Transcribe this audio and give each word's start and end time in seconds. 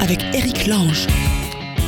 avec 0.00 0.22
Eric 0.34 0.68
Lange. 0.68 1.08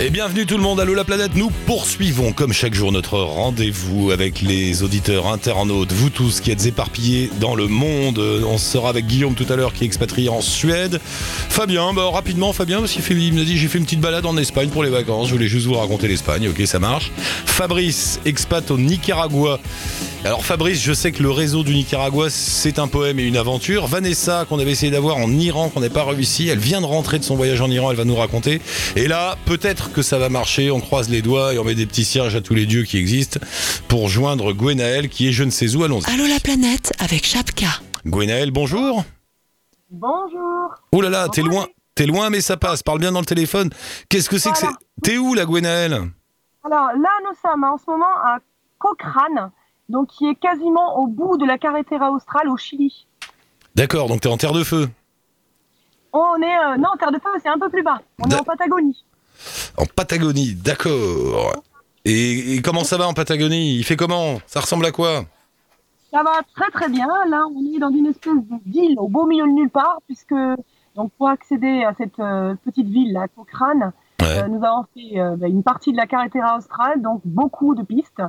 Et 0.00 0.10
bienvenue 0.10 0.44
tout 0.44 0.56
le 0.56 0.62
monde, 0.62 0.80
Allô 0.80 0.92
la 0.92 1.04
planète, 1.04 1.36
nous 1.36 1.50
poursuivons 1.66 2.32
comme 2.32 2.52
chaque 2.52 2.74
jour 2.74 2.90
notre 2.90 3.16
rendez-vous 3.20 4.10
avec 4.10 4.42
les 4.42 4.82
auditeurs 4.82 5.28
internautes, 5.28 5.92
vous 5.92 6.10
tous 6.10 6.40
qui 6.40 6.50
êtes 6.50 6.66
éparpillés 6.66 7.30
dans 7.38 7.54
le 7.54 7.68
monde. 7.68 8.18
On 8.18 8.58
sera 8.58 8.88
avec 8.88 9.06
Guillaume 9.06 9.34
tout 9.34 9.46
à 9.48 9.54
l'heure 9.54 9.72
qui 9.72 9.84
est 9.84 9.86
expatrié 9.86 10.28
en 10.28 10.40
Suède. 10.40 11.00
Fabien, 11.04 11.92
bah 11.92 12.10
rapidement 12.12 12.52
Fabien, 12.52 12.80
parce 12.80 12.90
qu'il 12.92 13.32
me 13.32 13.44
dit 13.44 13.56
j'ai 13.56 13.68
fait 13.68 13.78
une 13.78 13.84
petite 13.84 14.00
balade 14.00 14.26
en 14.26 14.36
Espagne 14.36 14.70
pour 14.70 14.82
les 14.82 14.90
vacances, 14.90 15.28
je 15.28 15.34
voulais 15.34 15.46
juste 15.46 15.66
vous 15.66 15.74
raconter 15.74 16.08
l'Espagne, 16.08 16.48
ok 16.48 16.66
ça 16.66 16.80
marche. 16.80 17.12
Fabrice, 17.46 18.18
expat 18.24 18.68
au 18.72 18.78
Nicaragua. 18.78 19.60
Alors 20.24 20.42
Fabrice, 20.42 20.82
je 20.82 20.94
sais 20.94 21.12
que 21.12 21.22
le 21.22 21.30
réseau 21.30 21.64
du 21.64 21.74
Nicaragua 21.74 22.30
c'est 22.30 22.78
un 22.78 22.88
poème 22.88 23.18
et 23.18 23.24
une 23.24 23.36
aventure. 23.36 23.86
Vanessa, 23.86 24.46
qu'on 24.48 24.58
avait 24.58 24.70
essayé 24.70 24.90
d'avoir 24.90 25.18
en 25.18 25.30
Iran, 25.30 25.68
qu'on 25.68 25.80
n'a 25.80 25.90
pas 25.90 26.02
réussi, 26.02 26.48
elle 26.48 26.58
vient 26.58 26.80
de 26.80 26.86
rentrer 26.86 27.18
de 27.18 27.24
son 27.24 27.36
voyage 27.36 27.60
en 27.60 27.70
Iran, 27.70 27.90
elle 27.90 27.98
va 27.98 28.06
nous 28.06 28.16
raconter. 28.16 28.62
Et 28.96 29.06
là, 29.06 29.36
peut-être 29.44 29.92
que 29.92 30.00
ça 30.00 30.18
va 30.18 30.30
marcher, 30.30 30.70
on 30.70 30.80
croise 30.80 31.10
les 31.10 31.20
doigts 31.20 31.52
et 31.52 31.58
on 31.58 31.64
met 31.64 31.74
des 31.74 31.84
petits 31.84 32.06
cierges 32.06 32.34
à 32.36 32.40
tous 32.40 32.54
les 32.54 32.64
dieux 32.64 32.84
qui 32.84 32.96
existent 32.96 33.38
pour 33.86 34.08
joindre 34.08 34.54
Gwenaël 34.54 35.10
qui 35.10 35.28
est 35.28 35.32
je 35.32 35.44
ne 35.44 35.50
sais 35.50 35.76
où, 35.76 35.84
allons-y. 35.84 36.10
Allô 36.10 36.26
la 36.26 36.40
planète 36.40 36.94
avec 37.00 37.26
Chapka. 37.26 37.66
Gwenaël, 38.06 38.50
bonjour. 38.50 39.04
Bonjour. 39.90 40.70
Oh 40.92 41.02
là 41.02 41.10
là, 41.10 41.28
t'es 41.28 41.42
loin, 41.42 41.66
t'es 41.94 42.06
loin 42.06 42.30
mais 42.30 42.40
ça 42.40 42.56
passe, 42.56 42.82
parle 42.82 43.00
bien 43.00 43.12
dans 43.12 43.20
le 43.20 43.26
téléphone. 43.26 43.68
Qu'est-ce 44.08 44.30
que 44.30 44.38
c'est 44.38 44.52
que 44.52 44.58
c'est? 44.58 44.68
T'es 45.02 45.18
où 45.18 45.34
la 45.34 45.44
Gwenaël 45.44 45.92
Alors 46.64 46.88
là, 46.96 47.10
nous 47.28 47.36
sommes 47.42 47.64
en 47.64 47.76
ce 47.76 47.90
moment 47.90 48.16
à 48.24 48.38
Cochrane, 48.78 49.50
donc 49.94 50.08
qui 50.08 50.26
est 50.26 50.34
quasiment 50.34 50.98
au 50.98 51.06
bout 51.06 51.36
de 51.38 51.46
la 51.46 51.56
carretera 51.56 52.10
australe 52.10 52.48
au 52.48 52.56
Chili. 52.56 53.06
D'accord, 53.74 54.08
donc 54.08 54.20
t'es 54.20 54.28
en 54.28 54.36
terre 54.36 54.52
de 54.52 54.64
feu. 54.64 54.88
On 56.12 56.36
est 56.42 56.58
euh, 56.64 56.76
non 56.76 56.90
Terre 56.98 57.10
de 57.12 57.18
Feu, 57.18 57.30
c'est 57.42 57.48
un 57.48 57.58
peu 57.58 57.68
plus 57.68 57.82
bas. 57.82 58.00
On 58.22 58.28
est 58.28 58.38
en 58.38 58.44
Patagonie. 58.44 59.04
En 59.76 59.86
Patagonie, 59.86 60.54
d'accord. 60.54 61.62
Et, 62.04 62.54
et 62.54 62.62
comment 62.62 62.84
ça 62.84 62.96
va 62.98 63.08
en 63.08 63.14
Patagonie? 63.14 63.76
Il 63.78 63.84
fait 63.84 63.96
comment? 63.96 64.38
Ça 64.46 64.60
ressemble 64.60 64.86
à 64.86 64.92
quoi? 64.92 65.24
Ça 66.12 66.22
va 66.22 66.40
très 66.54 66.70
très 66.70 66.88
bien. 66.88 67.08
Là, 67.28 67.44
on 67.56 67.74
est 67.74 67.78
dans 67.80 67.90
une 67.90 68.06
espèce 68.06 68.34
de 68.34 68.56
ville 68.66 68.96
au 68.98 69.08
beau 69.08 69.26
milieu 69.26 69.46
de 69.46 69.52
nulle 69.52 69.70
part, 69.70 69.98
puisque 70.06 70.34
donc 70.94 71.10
pour 71.18 71.28
accéder 71.28 71.82
à 71.84 71.92
cette 71.94 72.18
euh, 72.20 72.54
petite 72.64 72.88
ville, 72.88 73.12
là, 73.12 73.26
Cochrane, 73.34 73.92
Ouais. 74.20 74.38
euh, 74.38 74.46
nous 74.46 74.64
avons 74.64 74.84
fait 74.94 75.18
euh, 75.18 75.34
bah, 75.36 75.48
une 75.48 75.64
partie 75.64 75.90
de 75.90 75.96
la 75.96 76.06
carretera 76.06 76.56
australe, 76.56 77.02
donc 77.02 77.20
beaucoup 77.24 77.74
de 77.74 77.82
pistes. 77.82 78.22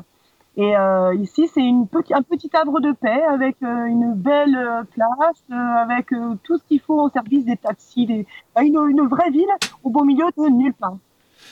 Et 0.58 0.76
euh, 0.78 1.14
ici, 1.16 1.50
c'est 1.54 1.60
une 1.62 1.86
petit, 1.88 2.14
un 2.14 2.22
petit 2.22 2.50
havre 2.54 2.80
de 2.80 2.94
paix 2.94 3.22
avec 3.30 3.58
euh, 3.62 3.86
une 3.88 4.14
belle 4.14 4.56
euh, 4.56 4.84
place, 4.94 5.44
euh, 5.52 5.56
avec 5.56 6.08
tout 6.44 6.58
ce 6.58 6.64
qu'il 6.68 6.80
faut 6.80 7.02
au 7.02 7.10
service 7.10 7.44
des 7.44 7.58
taxis, 7.58 8.06
des... 8.06 8.26
une, 8.62 8.78
une 8.90 9.08
vraie 9.08 9.32
ville 9.32 9.50
au 9.84 9.90
beau 9.90 10.06
milieu 10.06 10.26
de 10.38 10.50
nulle 10.50 10.74
part. 10.74 10.96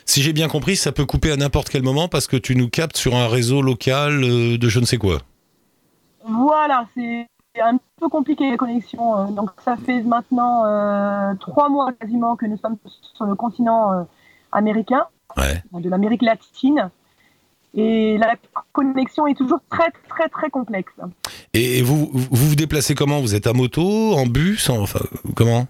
Si 0.06 0.22
j'ai 0.22 0.31
bien 0.31 0.48
compris, 0.48 0.78
ça 0.78 0.94
peut 0.94 1.06
couper 1.06 1.31
à 1.31 1.36
n'importe 1.36 1.70
quel 1.70 1.84
moment 1.84 2.08
parce 2.08 2.28
que 2.28 2.38
tu 2.38 2.56
nous 2.56 2.70
captes 2.70 2.96
sur 2.98 3.14
un 3.16 3.28
réseau 3.28 3.62
local 3.62 4.22
de 4.22 4.70
je 4.70 4.80
ne 4.80 4.86
sais 4.86 4.98
quoi. 4.98 5.18
Voilà, 6.26 6.86
c'est 6.96 7.28
un 7.62 7.78
peu 8.00 8.09
compliqué 8.09 8.50
les 8.50 8.58
connexions. 8.58 9.30
Donc 9.31 9.52
ça 9.64 9.76
fait 9.76 10.02
maintenant 10.02 10.64
trois 11.40 11.70
mois 11.70 11.92
quasiment 11.94 12.36
que 12.36 12.46
nous 12.46 12.58
sommes 12.58 12.78
sur 13.16 13.26
le 13.26 13.36
continent 13.36 14.08
américain, 14.52 15.06
Ouais. 15.38 15.62
de 15.74 15.90
l'Amérique 15.90 16.22
latine. 16.22 16.90
Et 17.75 18.17
la 18.19 18.35
connexion 18.71 19.25
est 19.27 19.33
toujours 19.35 19.59
très 19.69 19.89
très 20.09 20.29
très 20.29 20.49
complexe. 20.49 20.93
Et 21.53 21.81
vous, 21.81 22.09
vous 22.13 22.27
vous 22.49 22.55
déplacez 22.55 22.93
comment? 22.95 23.19
Vous 23.19 23.33
êtes 23.35 23.47
à 23.47 23.53
moto, 23.53 24.13
en 24.13 24.25
bus, 24.27 24.69
en- 24.69 24.81
enfin 24.81 24.99
comment? 25.35 25.66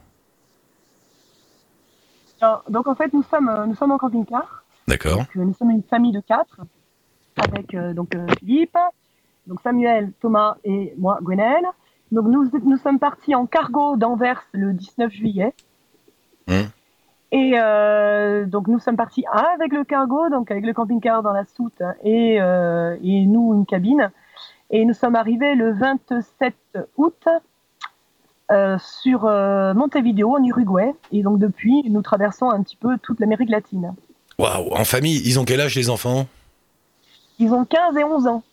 Alors, 2.42 2.64
Donc 2.70 2.88
en 2.88 2.96
fait 2.96 3.14
nous 3.14 3.24
sommes 3.24 3.50
euh, 3.50 3.66
nous 3.66 3.76
sommes 3.76 3.92
en 3.92 3.98
camping-car. 3.98 4.64
D'accord. 4.88 5.18
Donc, 5.20 5.28
euh, 5.38 5.44
nous 5.46 5.54
sommes 5.54 5.72
une 5.72 5.84
famille 5.84 6.12
de 6.12 6.20
quatre 6.20 6.58
avec 7.38 7.74
euh, 7.74 7.94
donc 7.94 8.14
Philippe, 8.40 8.78
donc 9.48 9.60
Samuel, 9.64 10.12
Thomas 10.22 10.56
et 10.66 10.94
moi 10.98 11.20
Gwenaël. 11.22 11.64
Donc 12.12 12.28
nous 12.28 12.50
nous 12.66 12.78
sommes 12.78 13.00
partis 13.00 13.34
en 13.34 13.46
cargo 13.46 13.96
d'Anvers 13.96 14.44
le 14.52 14.74
19 14.74 15.12
juillet. 15.12 15.54
Hum. 16.50 16.68
Et 17.34 17.54
euh, 17.56 18.46
donc 18.46 18.68
nous 18.68 18.78
sommes 18.78 18.96
partis 18.96 19.26
avec 19.32 19.74
le 19.74 19.84
cargo, 19.84 20.30
donc 20.30 20.52
avec 20.52 20.64
le 20.64 20.72
camping-car 20.72 21.24
dans 21.24 21.34
la 21.34 21.46
soute 21.46 21.82
et, 22.04 22.40
euh, 22.40 22.96
et 23.04 23.26
nous 23.26 23.56
une 23.56 23.66
cabine. 23.66 24.12
Et 24.70 24.86
nous 24.86 24.94
sommes 24.94 25.16
arrivés 25.16 25.56
le 25.56 25.74
27 25.74 26.54
août 26.98 27.28
euh, 28.52 28.78
sur 28.78 29.24
Montevideo 29.24 30.38
en 30.38 30.44
Uruguay. 30.44 30.94
Et 31.12 31.24
donc 31.24 31.40
depuis, 31.40 31.90
nous 31.90 32.04
traversons 32.04 32.52
un 32.52 32.62
petit 32.62 32.76
peu 32.76 33.00
toute 33.00 33.20
l'Amérique 33.20 33.50
latine. 33.50 33.96
Waouh, 34.38 34.72
en 34.72 34.84
famille, 34.84 35.20
ils 35.26 35.40
ont 35.40 35.46
quel 35.46 35.60
âge 35.60 35.74
les 35.74 35.90
enfants? 35.90 36.28
Ils 37.40 37.52
ont 37.52 37.66
15 37.66 37.98
et 37.98 38.04
11 38.04 38.28
ans. 38.28 38.44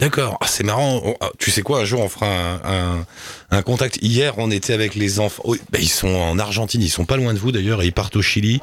D'accord, 0.00 0.38
Ah, 0.40 0.46
c'est 0.46 0.64
marrant. 0.64 1.00
On- 1.04 1.14
ah, 1.20 1.30
tu 1.38 1.50
sais 1.50 1.62
quoi, 1.62 1.80
un 1.80 1.84
jour 1.84 2.00
on 2.00 2.08
fera 2.08 2.26
un, 2.26 2.54
un- 2.64 3.04
un 3.50 3.62
contact. 3.62 3.98
Hier, 4.02 4.34
on 4.38 4.50
était 4.50 4.72
avec 4.72 4.94
les 4.94 5.20
enfants. 5.20 5.42
Bah, 5.70 5.78
ils 5.78 5.88
sont 5.88 6.08
en 6.14 6.38
Argentine, 6.38 6.80
ils 6.82 6.88
sont 6.88 7.04
pas 7.04 7.16
loin 7.16 7.34
de 7.34 7.38
vous 7.38 7.52
d'ailleurs, 7.52 7.82
et 7.82 7.86
ils 7.86 7.92
partent 7.92 8.16
au 8.16 8.22
Chili. 8.22 8.60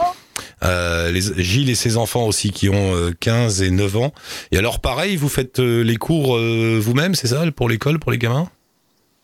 Euh, 0.64 1.12
les, 1.12 1.22
Gilles 1.44 1.70
et 1.70 1.76
ses 1.76 1.98
enfants 1.98 2.26
aussi 2.26 2.52
qui 2.52 2.70
ont 2.70 2.94
euh, 2.96 3.12
15 3.20 3.62
et 3.62 3.70
9 3.72 3.98
ans. 3.98 4.12
Et 4.52 4.58
alors 4.58 4.80
pareil, 4.80 5.16
vous 5.16 5.30
faites 5.30 5.60
euh, 5.60 5.82
les 5.84 5.98
cours 5.98 6.36
euh, 6.38 6.80
vous-même, 6.82 7.14
c'est 7.16 7.28
ça, 7.28 7.44
pour 7.56 7.70
l'école, 7.70 8.00
pour 8.00 8.12
les 8.12 8.18
gamins? 8.18 8.48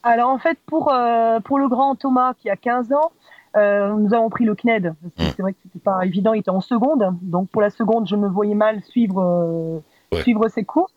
Alors 0.03 0.29
en 0.29 0.37
fait, 0.37 0.57
pour, 0.67 0.93
euh, 0.93 1.39
pour 1.39 1.57
le 1.59 1.67
grand 1.69 1.95
Thomas 1.95 2.33
qui 2.39 2.49
a 2.49 2.55
15 2.55 2.91
ans, 2.93 3.11
euh, 3.55 3.93
nous 3.97 4.13
avons 4.13 4.29
pris 4.29 4.45
le 4.45 4.53
CNED. 4.55 4.93
Parce 5.01 5.13
que 5.15 5.23
Mm. 5.23 5.33
C'est 5.35 5.41
vrai 5.41 5.53
que 5.53 5.59
c'était 5.63 5.79
pas 5.83 6.05
évident, 6.05 6.33
il 6.33 6.39
était 6.41 6.49
en 6.51 6.61
seconde. 6.61 7.05
Donc 7.21 7.49
pour 7.49 7.61
la 7.61 7.69
seconde, 7.69 8.07
je 8.07 8.15
me 8.15 8.27
voyais 8.27 8.55
mal 8.55 8.81
suivre, 8.83 9.19
euh, 9.21 10.15
Ouais. 10.15 10.21
suivre 10.21 10.47
ses 10.49 10.63
cours. 10.63 10.89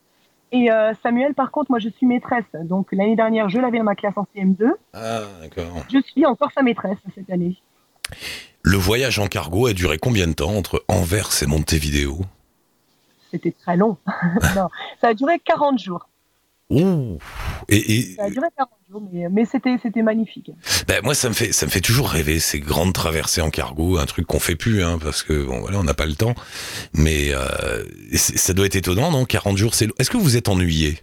Et 0.52 0.70
euh, 0.70 0.92
Samuel, 1.02 1.34
par 1.34 1.50
contre, 1.50 1.70
moi 1.70 1.80
je 1.80 1.88
suis 1.88 2.06
maîtresse. 2.06 2.44
Donc 2.54 2.88
l'année 2.92 3.16
dernière, 3.16 3.48
je 3.48 3.58
l'avais 3.58 3.78
dans 3.78 3.84
ma 3.84 3.94
classe 3.94 4.16
en 4.16 4.26
CM2. 4.34 4.70
Ah, 4.92 5.22
d'accord. 5.40 5.84
Je 5.92 6.00
suis 6.00 6.24
encore 6.24 6.50
sa 6.52 6.62
maîtresse 6.62 6.98
cette 7.14 7.30
année. 7.30 7.56
Le 8.62 8.76
voyage 8.76 9.18
en 9.18 9.26
cargo 9.26 9.66
a 9.66 9.72
duré 9.72 9.98
combien 9.98 10.26
de 10.26 10.32
temps 10.32 10.54
entre 10.54 10.84
Anvers 10.88 11.30
et 11.42 11.46
Montevideo? 11.46 12.18
C'était 13.30 13.52
très 13.52 13.76
long. 13.76 13.96
non, 14.56 14.68
ça 15.00 15.08
a 15.08 15.14
duré 15.14 15.38
40 15.40 15.78
jours. 15.78 16.08
Ouh 16.68 17.18
Et, 17.68 17.98
et 17.98 18.02
Ça 18.14 18.24
a 18.24 18.30
duré 18.30 18.46
40 18.56 18.70
jours, 18.90 19.02
mais, 19.12 19.28
mais 19.28 19.44
c'était, 19.44 19.76
c'était 19.80 20.02
magnifique. 20.02 20.50
ben, 20.88 21.00
moi, 21.04 21.14
ça 21.14 21.28
me 21.28 21.34
fait, 21.34 21.52
ça 21.52 21.66
me 21.66 21.70
fait 21.70 21.80
toujours 21.80 22.08
rêver 22.08 22.40
ces 22.40 22.58
grandes 22.58 22.92
traversées 22.92 23.40
en 23.40 23.50
cargo, 23.50 23.98
un 23.98 24.06
truc 24.06 24.26
qu'on 24.26 24.40
fait 24.40 24.56
plus, 24.56 24.82
hein, 24.82 24.98
parce 25.00 25.22
que 25.22 25.44
bon, 25.44 25.60
voilà, 25.60 25.78
on 25.78 25.84
n'a 25.84 25.94
pas 25.94 26.06
le 26.06 26.14
temps. 26.14 26.34
Mais 26.92 27.32
euh, 27.32 27.84
ça 28.14 28.52
doit 28.52 28.66
être 28.66 28.76
étonnant, 28.76 29.10
non? 29.12 29.24
40 29.24 29.56
jours, 29.56 29.74
c'est. 29.74 29.86
long. 29.86 29.94
Est-ce 29.98 30.10
que 30.10 30.16
vous 30.16 30.36
êtes 30.36 30.48
ennuyé? 30.48 30.98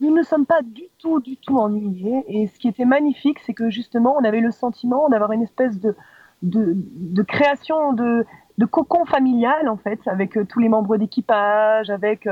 Nous 0.00 0.14
ne 0.14 0.22
sommes 0.22 0.46
pas 0.46 0.62
du 0.62 0.84
tout, 0.98 1.20
du 1.20 1.36
tout 1.36 1.58
ennuyés. 1.58 2.24
Et 2.28 2.46
ce 2.48 2.58
qui 2.58 2.68
était 2.68 2.84
magnifique, 2.84 3.38
c'est 3.46 3.54
que 3.54 3.70
justement, 3.70 4.16
on 4.20 4.24
avait 4.24 4.40
le 4.40 4.50
sentiment 4.50 5.08
d'avoir 5.08 5.32
une 5.32 5.42
espèce 5.42 5.78
de, 5.80 5.94
de, 6.42 6.72
de 6.74 7.22
création 7.22 7.92
de, 7.92 8.24
de 8.58 8.64
cocon 8.64 9.04
familial, 9.06 9.68
en 9.68 9.76
fait, 9.76 10.00
avec 10.06 10.36
euh, 10.36 10.44
tous 10.44 10.58
les 10.60 10.68
membres 10.68 10.96
d'équipage, 10.96 11.90
avec, 11.90 12.26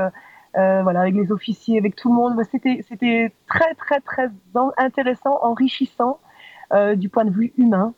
euh, 0.57 0.81
voilà, 0.83 1.01
avec 1.01 1.15
les 1.15 1.31
officiers, 1.31 1.77
avec 1.77 1.95
tout 1.95 2.09
le 2.09 2.15
monde. 2.15 2.41
C'était, 2.51 2.83
c'était 2.87 3.31
très, 3.47 3.73
très, 3.75 3.99
très 4.01 4.29
intéressant, 4.77 5.37
enrichissant 5.43 6.19
euh, 6.73 6.95
du 6.95 7.09
point 7.09 7.25
de 7.25 7.31
vue 7.31 7.53
humain. 7.57 7.93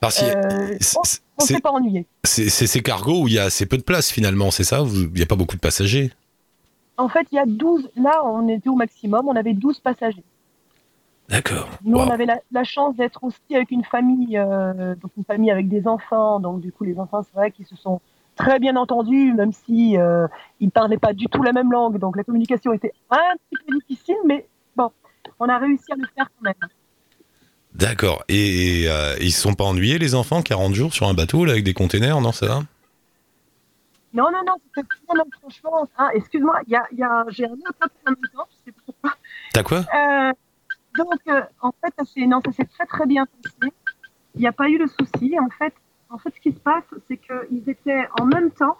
Parce 0.00 0.22
Euh, 0.22 0.76
on 1.38 1.42
ne 1.42 1.46
s'est 1.46 1.60
pas 1.60 1.70
ennuyé. 1.70 2.06
c'est 2.24 2.48
ces 2.50 2.82
cargos 2.82 3.22
où 3.22 3.28
il 3.28 3.34
y 3.34 3.38
a 3.38 3.44
assez 3.44 3.66
peu 3.66 3.76
de 3.78 3.82
place 3.82 4.10
finalement, 4.10 4.50
c'est 4.50 4.64
ça? 4.64 4.82
Il 4.86 5.10
n'y 5.12 5.22
a 5.22 5.26
pas 5.26 5.36
beaucoup 5.36 5.56
de 5.56 5.60
passagers? 5.60 6.10
En 6.96 7.08
fait, 7.08 7.26
il 7.32 7.36
y 7.36 7.38
a 7.38 7.46
12, 7.46 7.90
là, 7.96 8.22
on 8.24 8.46
était 8.48 8.68
au 8.68 8.74
maximum, 8.76 9.26
on 9.28 9.36
avait 9.36 9.54
12 9.54 9.80
passagers. 9.80 10.24
D'accord. 11.30 11.68
Nous, 11.84 11.96
Wow. 11.96 12.04
on 12.06 12.10
avait 12.10 12.26
la, 12.26 12.40
la 12.52 12.64
chance 12.64 12.96
d'être 12.96 13.22
aussi 13.24 13.38
avec 13.54 13.70
une 13.70 13.84
famille, 13.84 14.36
donc 14.36 15.10
une 15.16 15.24
famille 15.24 15.50
avec 15.50 15.68
des 15.68 15.86
enfants. 15.86 16.40
Donc, 16.40 16.60
du 16.60 16.72
coup, 16.72 16.84
les 16.84 16.98
enfants, 16.98 17.22
c'est 17.22 17.34
vrai 17.34 17.50
qu'ils 17.52 17.66
se 17.66 17.76
sont 17.76 18.00
très 18.40 18.58
bien 18.58 18.76
entendus, 18.76 19.34
même 19.34 19.52
si 19.52 19.98
euh, 19.98 20.26
ils 20.60 20.70
parlaient 20.70 20.98
pas 20.98 21.12
du 21.12 21.26
tout 21.26 21.42
la 21.42 21.52
même 21.52 21.70
langue. 21.70 21.98
Donc, 21.98 22.16
la 22.16 22.24
communication 22.24 22.72
était 22.72 22.92
un 23.10 23.36
petit 23.50 23.64
peu 23.66 23.78
difficile, 23.78 24.16
mais 24.26 24.46
bon, 24.76 24.90
on 25.38 25.48
a 25.48 25.58
réussi 25.58 25.92
à 25.92 25.96
le 25.96 26.06
faire 26.14 26.26
quand 26.26 26.44
même. 26.44 26.70
D'accord. 27.74 28.24
Et, 28.28 28.82
et, 28.82 28.90
euh, 28.90 29.16
ils 29.20 29.32
se 29.32 29.40
sont 29.42 29.54
pas 29.54 29.64
ennuyés 29.64 29.98
les 29.98 30.14
enfants 30.14 30.42
40 30.42 30.74
jours 30.74 30.92
sur 30.92 31.06
un 31.06 31.14
bateau 31.14 31.44
là 31.44 31.52
avec 31.52 31.64
des 31.64 31.74
containers, 31.74 32.20
non 32.20 32.32
ça 32.32 32.46
va? 32.46 32.60
Non, 34.12 34.24
non, 34.32 34.42
non, 34.44 34.54
c'était 34.66 34.88
non, 35.08 35.14
non, 35.18 35.24
franchement. 35.40 35.88
Ah, 35.96 36.10
excuse-moi, 36.14 36.60
il 36.66 36.72
y 36.72 36.76
a, 36.76 36.84
il 36.90 36.98
y 36.98 37.04
a, 37.04 37.24
j'ai 37.28 37.46
un 37.46 37.52
autre 37.52 37.78
appel 37.80 38.00
en 38.06 38.10
même 38.10 38.30
temps. 38.34 38.48
Je 38.50 38.64
sais 38.64 38.72
pas 38.72 38.82
pourquoi. 38.86 39.12
T'as 39.52 39.62
quoi? 39.62 39.78
Euh, 39.78 40.32
donc, 40.98 41.20
euh, 41.28 41.42
en 41.60 41.72
fait, 41.80 42.26
non, 42.26 42.40
ça 42.44 42.52
s'est 42.52 42.64
très 42.64 42.86
très 42.86 43.06
bien 43.06 43.24
passé. 43.26 43.72
Il 44.34 44.40
n'y 44.40 44.48
a 44.48 44.52
pas 44.52 44.68
eu 44.68 44.78
de 44.78 44.86
souci. 44.86 45.36
En 45.38 45.48
fait, 45.50 45.72
en 46.10 46.18
fait, 46.18 46.30
ce 46.34 46.40
qui 46.40 46.52
se 46.52 46.60
passe, 46.60 46.84
c'est 47.08 47.16
qu'ils 47.18 47.68
étaient 47.68 48.06
en 48.18 48.26
même 48.26 48.50
temps. 48.50 48.78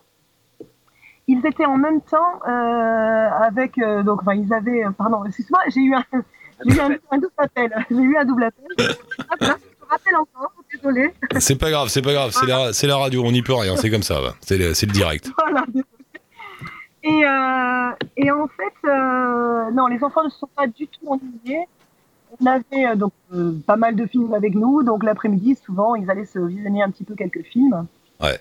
Ils 1.28 1.44
étaient 1.46 1.66
en 1.66 1.76
même 1.76 2.00
temps 2.00 2.40
euh, 2.48 2.50
avec 2.50 3.78
euh, 3.78 4.02
donc, 4.02 4.22
enfin, 4.22 4.34
ils 4.34 4.52
avaient, 4.52 4.84
euh, 4.84 4.90
pardon, 4.90 5.24
excuse-moi, 5.24 5.60
j'ai 5.68 5.80
eu 5.80 5.94
un, 5.94 6.04
j'ai 6.66 6.76
eu 6.76 6.80
un, 6.80 6.90
un 7.10 7.18
double 7.18 7.32
appel. 7.38 7.86
J'ai 7.90 7.96
eu 7.96 8.16
un 8.16 8.24
double 8.24 8.44
appel. 8.44 8.66
Hop 8.78 9.40
là, 9.40 9.56
je 9.60 9.84
te 9.84 9.88
rappelle 9.88 10.16
encore. 10.16 10.52
désolée. 10.74 11.14
C'est 11.38 11.56
pas 11.56 11.70
grave, 11.70 11.88
c'est 11.88 12.02
pas 12.02 12.12
grave, 12.12 12.32
c'est 12.32 12.46
la, 12.46 12.72
c'est 12.72 12.86
la 12.86 12.96
radio, 12.96 13.22
on 13.24 13.32
n'y 13.32 13.42
peut 13.42 13.54
rien, 13.54 13.76
c'est 13.76 13.90
comme 13.90 14.02
ça, 14.02 14.20
c'est 14.40 14.58
le, 14.58 14.74
c'est 14.74 14.86
le 14.86 14.92
direct. 14.92 15.30
Voilà. 15.38 15.64
Et, 17.02 17.24
euh, 17.24 17.90
et 18.16 18.30
en 18.30 18.46
fait, 18.48 18.88
euh, 18.88 19.70
non, 19.70 19.86
les 19.86 20.02
enfants 20.04 20.24
ne 20.24 20.28
sont 20.30 20.48
pas 20.54 20.66
du 20.66 20.86
tout 20.86 21.06
ennuyés. 21.06 21.66
On 22.40 22.46
avait 22.46 22.86
euh, 22.86 22.96
donc 22.96 23.12
euh, 23.32 23.52
pas 23.66 23.76
mal 23.76 23.96
de 23.96 24.06
films 24.06 24.34
avec 24.34 24.54
nous, 24.54 24.82
donc 24.82 25.02
l'après-midi, 25.02 25.56
souvent, 25.56 25.94
ils 25.94 26.10
allaient 26.10 26.24
se 26.24 26.38
visionner 26.38 26.82
un 26.82 26.90
petit 26.90 27.04
peu 27.04 27.14
quelques 27.14 27.42
films. 27.42 27.86
Ouais. 28.20 28.40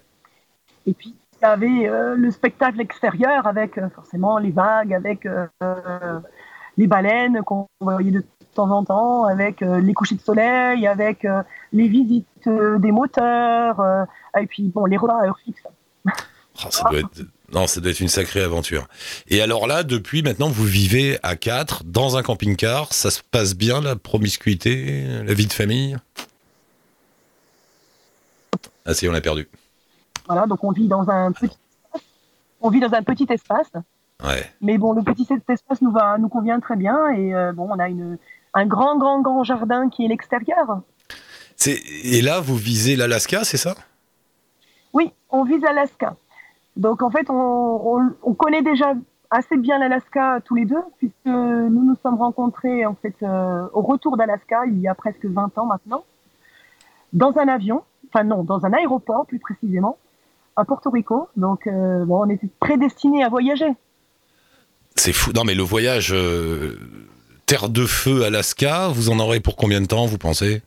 Et 0.85 0.93
puis, 0.93 1.15
il 1.41 1.43
y 1.43 1.45
avait 1.45 1.87
euh, 1.87 2.15
le 2.15 2.31
spectacle 2.31 2.79
extérieur 2.79 3.47
avec 3.47 3.79
forcément 3.93 4.37
les 4.37 4.51
vagues, 4.51 4.93
avec 4.93 5.27
les 6.77 6.87
baleines 6.87 7.41
qu'on 7.43 7.67
voyait 7.79 8.11
de 8.11 8.25
temps 8.53 8.71
en 8.71 8.83
temps, 8.83 9.23
avec 9.25 9.61
les 9.61 9.93
couchers 9.93 10.15
de 10.15 10.21
soleil, 10.21 10.87
avec 10.87 11.25
les 11.71 11.87
visites 11.87 12.49
des 12.49 12.91
moteurs, 12.91 14.07
et 14.37 14.47
puis 14.47 14.69
bon, 14.69 14.85
les 14.85 14.97
repas 14.97 15.21
à 15.21 15.27
heure 15.27 15.39
fixe. 15.39 15.63
Oh, 16.05 16.71
ça 16.71 16.89
doit 16.89 16.99
être, 16.99 17.21
non, 17.53 17.67
ça 17.67 17.81
doit 17.81 17.91
être 17.91 17.99
une 17.99 18.07
sacrée 18.09 18.41
aventure. 18.43 18.87
Et 19.27 19.41
alors 19.41 19.67
là, 19.67 19.83
depuis 19.83 20.21
maintenant, 20.23 20.49
vous 20.49 20.65
vivez 20.65 21.17
à 21.23 21.35
4 21.35 21.83
dans 21.85 22.17
un 22.17 22.23
camping-car. 22.23 22.93
Ça 22.93 23.11
se 23.11 23.21
passe 23.31 23.55
bien, 23.55 23.81
la 23.81 23.95
promiscuité, 23.95 25.05
la 25.25 25.33
vie 25.33 25.47
de 25.47 25.53
famille? 25.53 25.97
Ah 28.85 28.93
si, 28.93 29.07
on 29.07 29.11
l'a 29.11 29.21
perdu. 29.21 29.47
Voilà, 30.27 30.45
donc 30.45 30.63
on 30.63 30.71
vit 30.71 30.87
dans 30.87 31.09
un 31.09 31.31
petit 31.31 31.45
espace. 31.45 32.01
On 32.61 32.69
vit 32.69 32.79
dans 32.79 32.93
un 32.93 33.03
petit 33.03 33.27
espace, 33.29 33.71
Ouais. 34.23 34.51
mais 34.61 34.77
bon, 34.77 34.91
le 34.93 35.01
petit 35.01 35.25
espace 35.47 35.81
nous 35.81 35.91
va, 35.91 36.17
nous 36.17 36.27
convient 36.27 36.59
très 36.59 36.75
bien 36.75 37.09
et 37.11 37.33
euh, 37.33 37.53
bon, 37.53 37.69
on 37.71 37.79
a 37.79 37.87
une, 37.87 38.17
un 38.53 38.65
grand, 38.65 38.97
grand, 38.97 39.21
grand 39.21 39.43
jardin 39.45 39.89
qui 39.89 40.03
est 40.03 40.07
l'extérieur. 40.09 40.81
Et 41.65 42.21
là, 42.21 42.39
vous 42.41 42.55
visez 42.57 42.95
l'Alaska, 42.95 43.43
c'est 43.43 43.57
ça? 43.57 43.75
Oui, 44.93 45.11
on 45.29 45.43
vise 45.45 45.63
Alaska. 45.63 46.15
Donc 46.79 47.03
en 47.03 47.11
fait, 47.11 47.29
on, 47.29 47.35
on- 47.35 48.13
on 48.23 48.33
connaît 48.33 48.63
déjà 48.63 48.93
assez 49.29 49.57
bien 49.57 49.77
l'Alaska 49.77 50.39
tous 50.45 50.55
les 50.55 50.65
deux, 50.65 50.81
puisque 50.97 51.13
nous 51.25 51.69
nous 51.85 51.95
sommes 52.01 52.15
rencontrés 52.15 52.85
en 52.87 52.95
fait 52.95 53.13
euh, 53.21 53.67
au 53.73 53.81
retour 53.81 54.17
d'Alaska 54.17 54.65
il 54.65 54.79
y 54.79 54.87
a 54.87 54.95
presque 54.95 55.25
20 55.25 55.55
ans 55.59 55.65
maintenant, 55.67 56.03
dans 57.13 57.37
un 57.37 57.47
avion, 57.47 57.83
enfin 58.11 58.23
non, 58.23 58.43
dans 58.43 58.65
un 58.65 58.73
aéroport 58.73 59.25
plus 59.27 59.39
précisément, 59.39 59.97
à 60.55 60.65
Porto 60.65 60.89
Rico. 60.89 61.27
Donc 61.35 61.67
euh, 61.67 62.05
bon, 62.05 62.25
on 62.25 62.29
était 62.29 62.49
prédestinés 62.59 63.23
à 63.23 63.29
voyager. 63.29 63.71
C'est 64.95 65.13
fou. 65.13 65.31
Non, 65.35 65.43
mais 65.43 65.53
le 65.55 65.63
voyage 65.63 66.11
euh, 66.13 66.77
Terre 67.45 67.69
de 67.69 67.85
Feu 67.85 68.23
Alaska, 68.23 68.87
vous 68.89 69.09
en 69.11 69.19
aurez 69.19 69.39
pour 69.41 69.55
combien 69.55 69.81
de 69.81 69.85
temps, 69.85 70.05
vous 70.05 70.17
pensez? 70.17 70.61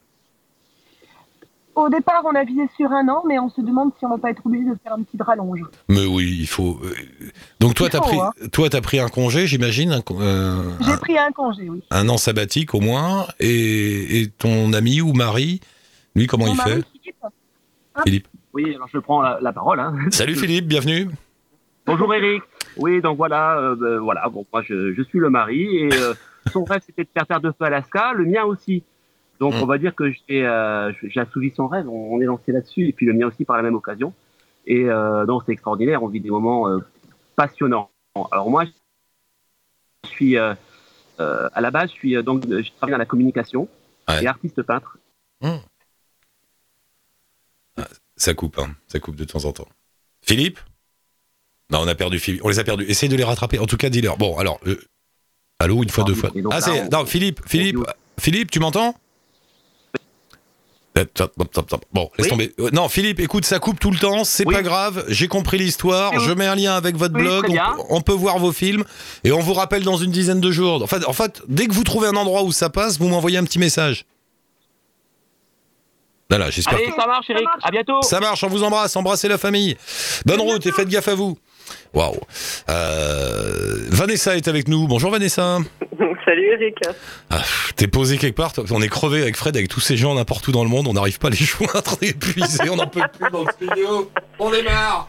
Au 1.74 1.88
départ, 1.88 2.22
on 2.24 2.34
a 2.34 2.44
visé 2.44 2.68
sur 2.76 2.92
un 2.92 3.08
an, 3.08 3.22
mais 3.26 3.38
on 3.38 3.48
se 3.48 3.60
demande 3.62 3.92
si 3.98 4.04
on 4.04 4.10
va 4.10 4.18
pas 4.18 4.30
être 4.30 4.44
obligé 4.44 4.64
de 4.68 4.76
faire 4.82 4.94
une 4.98 5.04
petite 5.06 5.22
rallonge. 5.22 5.60
Mais 5.88 6.04
oui, 6.04 6.36
il 6.40 6.46
faut. 6.46 6.78
euh, 6.84 6.92
Donc 7.60 7.74
toi, 7.74 7.88
t'as 7.88 7.98
faut, 7.98 8.04
pris, 8.08 8.20
hein. 8.20 8.30
toi, 8.52 8.68
t'as 8.68 8.82
pris 8.82 8.98
un 9.00 9.08
congé, 9.08 9.46
j'imagine, 9.46 9.90
un, 9.92 10.02
euh, 10.20 10.62
J'ai 10.82 10.92
un, 10.92 10.96
pris 10.98 11.16
un 11.18 11.30
congé, 11.32 11.70
oui. 11.70 11.82
un 11.90 12.08
an 12.10 12.18
sabbatique 12.18 12.74
au 12.74 12.80
moins, 12.80 13.26
et, 13.40 14.20
et 14.20 14.26
ton 14.28 14.72
ami 14.74 15.00
ou 15.00 15.14
mari, 15.14 15.60
lui, 16.14 16.26
comment 16.26 16.44
Mon 16.44 16.52
il 16.52 16.56
mari, 16.58 16.70
fait 16.72 16.84
Philippe, 16.92 17.16
Philippe. 18.04 18.28
Oui, 18.52 18.74
alors 18.74 18.88
je 18.92 18.98
prends 18.98 19.22
la, 19.22 19.38
la 19.40 19.52
parole. 19.54 19.80
Hein. 19.80 19.94
Salut 20.10 20.34
Philippe, 20.36 20.66
bienvenue. 20.66 21.08
Bonjour 21.86 22.14
Eric. 22.14 22.42
Oui, 22.76 23.00
donc 23.00 23.16
voilà, 23.16 23.56
euh, 23.58 23.76
ben, 23.76 23.98
voilà. 23.98 24.28
Bon, 24.28 24.44
moi 24.52 24.62
je, 24.62 24.92
je 24.92 25.02
suis 25.02 25.18
le 25.18 25.30
mari 25.30 25.62
et 25.78 25.88
euh, 25.94 26.12
son 26.52 26.64
rêve 26.64 26.80
c'était 26.86 27.04
de 27.04 27.08
faire 27.14 27.26
terre 27.26 27.40
de 27.40 27.48
feu 27.48 27.56
à 27.64 27.66
Alaska, 27.66 28.12
le 28.14 28.26
mien 28.26 28.44
aussi. 28.44 28.82
Donc 29.42 29.54
Mm. 29.54 29.62
on 29.62 29.66
va 29.66 29.76
dire 29.78 29.92
que 29.96 30.08
j'ai 30.12 30.46
euh, 30.46 30.92
assouvi 31.16 31.50
son 31.56 31.66
rêve. 31.66 31.88
On, 31.88 32.14
on 32.14 32.20
est 32.20 32.24
lancé 32.26 32.52
là-dessus 32.52 32.86
et 32.88 32.92
puis 32.92 33.06
le 33.06 33.12
mien 33.12 33.26
aussi 33.26 33.44
par 33.44 33.56
la 33.56 33.62
même 33.64 33.74
occasion. 33.74 34.14
Et 34.66 34.84
euh, 34.84 35.26
donc 35.26 35.42
c'est 35.44 35.52
extraordinaire. 35.52 36.00
On 36.04 36.06
vit 36.06 36.20
des 36.20 36.30
moments 36.30 36.68
euh, 36.68 36.78
passionnants. 37.34 37.90
Alors 38.30 38.48
moi, 38.48 38.64
je 40.04 40.08
suis 40.10 40.36
euh, 40.38 40.54
à 41.18 41.60
la 41.60 41.70
base, 41.72 41.90
je 41.90 41.94
suis 41.94 42.22
donc 42.22 42.44
je 42.48 42.70
travaille 42.76 42.92
dans 42.92 42.98
la 42.98 43.04
communication 43.06 43.68
Ouais. 44.08 44.22
et 44.22 44.26
artiste 44.26 44.62
peintre. 44.62 44.98
Ça 48.16 48.34
coupe, 48.34 48.58
hein, 48.58 48.70
ça 48.86 49.00
coupe 49.00 49.16
de 49.16 49.24
temps 49.24 49.44
en 49.44 49.52
temps. 49.52 49.68
Philippe? 50.24 50.60
Non, 51.70 51.80
on 51.80 51.88
a 51.88 51.94
perdu 51.96 52.18
Philippe. 52.20 52.42
On 52.44 52.48
les 52.48 52.58
a 52.60 52.64
perdus. 52.64 52.84
Essaye 52.84 53.08
de 53.08 53.16
les 53.16 53.24
rattraper. 53.24 53.58
En 53.58 53.66
tout 53.66 53.76
cas, 53.76 53.88
dis-leur. 53.88 54.18
Bon, 54.18 54.36
alors. 54.38 54.60
Allô, 55.58 55.82
une 55.82 55.88
fois, 55.88 56.04
Ah, 56.06 56.08
deux 56.08 56.14
fois. 56.14 56.30
Ah, 56.52 56.60
c'est. 56.60 56.82
on- 56.82 56.88
Non, 56.90 57.06
Philippe, 57.06 57.40
Philippe, 57.46 57.78
Philippe, 58.20 58.50
tu 58.50 58.60
m'entends? 58.60 58.94
Bon, 61.92 62.10
laisse 62.18 62.26
Oui. 62.26 62.28
tomber. 62.28 62.52
Euh, 62.60 62.68
Non, 62.72 62.88
Philippe, 62.88 63.20
écoute, 63.20 63.44
ça 63.46 63.58
coupe 63.58 63.80
tout 63.80 63.90
le 63.90 63.98
temps, 63.98 64.24
c'est 64.24 64.46
Oui. 64.46 64.54
pas 64.54 64.62
grave, 64.62 65.04
j'ai 65.08 65.26
compris 65.26 65.56
l'histoire, 65.58 66.18
je 66.20 66.32
mets 66.32 66.46
un 66.46 66.54
lien 66.54 66.74
avec 66.74 66.96
votre 66.96 67.14
Oui, 67.14 67.22
blog, 67.22 67.46
on, 67.88 67.96
on 67.96 68.00
peut 68.02 68.12
voir 68.12 68.38
vos 68.38 68.52
films, 68.52 68.84
et 69.24 69.32
on 69.32 69.40
vous 69.40 69.54
rappelle 69.54 69.84
dans 69.84 69.96
une 69.96 70.10
dizaine 70.10 70.40
de 70.40 70.50
jours. 70.50 70.82
En 70.82 70.86
fait, 70.86 71.04
en 71.06 71.12
fait, 71.14 71.40
dès 71.48 71.66
que 71.66 71.72
vous 71.72 71.84
trouvez 71.84 72.08
un 72.08 72.16
endroit 72.16 72.42
où 72.42 72.52
ça 72.52 72.68
passe, 72.68 72.98
vous 72.98 73.08
m'envoyez 73.08 73.38
un 73.38 73.44
petit 73.44 73.58
message. 73.58 74.04
Voilà, 76.28 76.50
j'espère 76.50 76.74
Allez, 76.78 76.86
que 76.86 76.94
ça 76.94 77.06
marche 77.06 77.28
Eric. 77.30 77.46
À 77.62 77.70
bientôt. 77.70 78.00
ça 78.02 78.18
marche, 78.20 78.42
on 78.44 78.48
vous 78.48 78.62
embrasse, 78.62 78.94
embrassez 78.96 79.28
la 79.28 79.36
famille. 79.38 79.76
Bonne 80.24 80.40
route 80.40 80.64
et 80.66 80.72
faites 80.72 80.88
gaffe 80.88 81.08
à 81.08 81.14
vous. 81.14 81.36
Waouh. 81.94 82.16
Euh, 82.70 83.86
Vanessa 83.90 84.36
est 84.36 84.48
avec 84.48 84.66
nous. 84.68 84.86
Bonjour 84.88 85.10
Vanessa. 85.10 85.58
Salut 86.24 86.46
Eric. 86.52 86.76
Ah, 87.30 87.42
T'es 87.76 87.86
posé 87.86 88.16
quelque 88.18 88.36
part, 88.36 88.52
on 88.70 88.80
est 88.82 88.88
crevé 88.88 89.22
avec 89.22 89.36
Fred, 89.36 89.56
avec 89.56 89.68
tous 89.68 89.80
ces 89.80 89.96
gens 89.96 90.14
n'importe 90.14 90.46
où 90.48 90.52
dans 90.52 90.62
le 90.64 90.70
monde, 90.70 90.86
on 90.88 90.92
n'arrive 90.94 91.18
pas 91.18 91.28
à 91.28 91.30
les 91.30 91.36
joindre, 91.36 91.96
on 92.00 92.04
est 92.04 92.10
épuisé, 92.10 92.68
on 92.70 92.76
n'en 92.76 92.86
peut 92.86 93.00
plus 93.18 93.30
dans 93.30 93.42
le 93.44 93.52
studio. 93.52 94.10
On 94.38 94.50
démarre. 94.50 95.08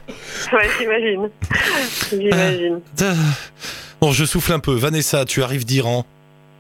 Ouais, 0.51 0.68
j'imagine. 0.80 1.30
J'imagine. 2.12 2.80
Ah. 3.01 3.13
Bon, 4.01 4.12
je 4.12 4.25
souffle 4.25 4.51
un 4.51 4.59
peu. 4.59 4.74
Vanessa, 4.74 5.25
tu 5.25 5.44
arrives 5.44 5.65
d'Iran. 5.65 6.06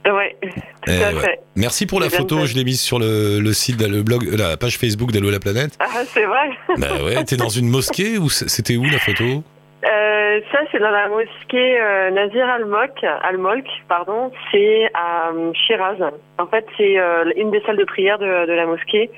Ouais, 0.05 0.35
tout 0.41 0.49
Eh 0.87 1.03
à 1.03 1.13
ouais. 1.13 1.19
fait. 1.21 1.39
Merci 1.55 1.85
pour 1.85 1.99
la 2.01 2.09
photo, 2.09 2.45
je 2.45 2.55
l'ai 2.55 2.63
mise 2.65 2.81
sur 2.81 2.99
le, 2.99 3.39
le 3.39 3.53
site, 3.53 3.81
le 3.81 4.03
blog, 4.03 4.23
la 4.33 4.57
page 4.57 4.77
Facebook 4.77 5.11
d'Allo 5.13 5.29
la 5.31 5.39
planète. 5.39 5.77
Ah, 5.79 6.01
c'est 6.13 6.25
vrai. 6.25 6.49
Bah 6.77 7.03
ouais, 7.03 7.23
t'es 7.23 7.37
dans 7.37 7.47
une 7.49 7.69
mosquée 7.69 8.17
ou 8.17 8.29
c'était 8.29 8.75
où 8.75 8.83
la 8.83 8.99
photo? 8.99 9.43
Euh, 9.85 10.12
ça, 10.51 10.59
c'est 10.71 10.79
dans 10.79 10.91
la 10.91 11.09
mosquée 11.09 11.79
euh, 11.79 12.11
Nazir 12.11 12.47
Al-Molk, 12.47 13.03
Al-Molk, 13.03 13.67
pardon. 13.87 14.31
C'est 14.51 14.89
à 14.93 15.29
euh, 15.29 15.51
Shiraz. 15.53 15.97
En 16.37 16.47
fait, 16.47 16.65
c'est 16.77 16.99
euh, 16.99 17.31
une 17.35 17.51
des 17.51 17.61
salles 17.61 17.77
de 17.77 17.83
prière 17.83 18.19
de, 18.19 18.45
de 18.45 18.53
la 18.53 18.65
mosquée. 18.65 19.11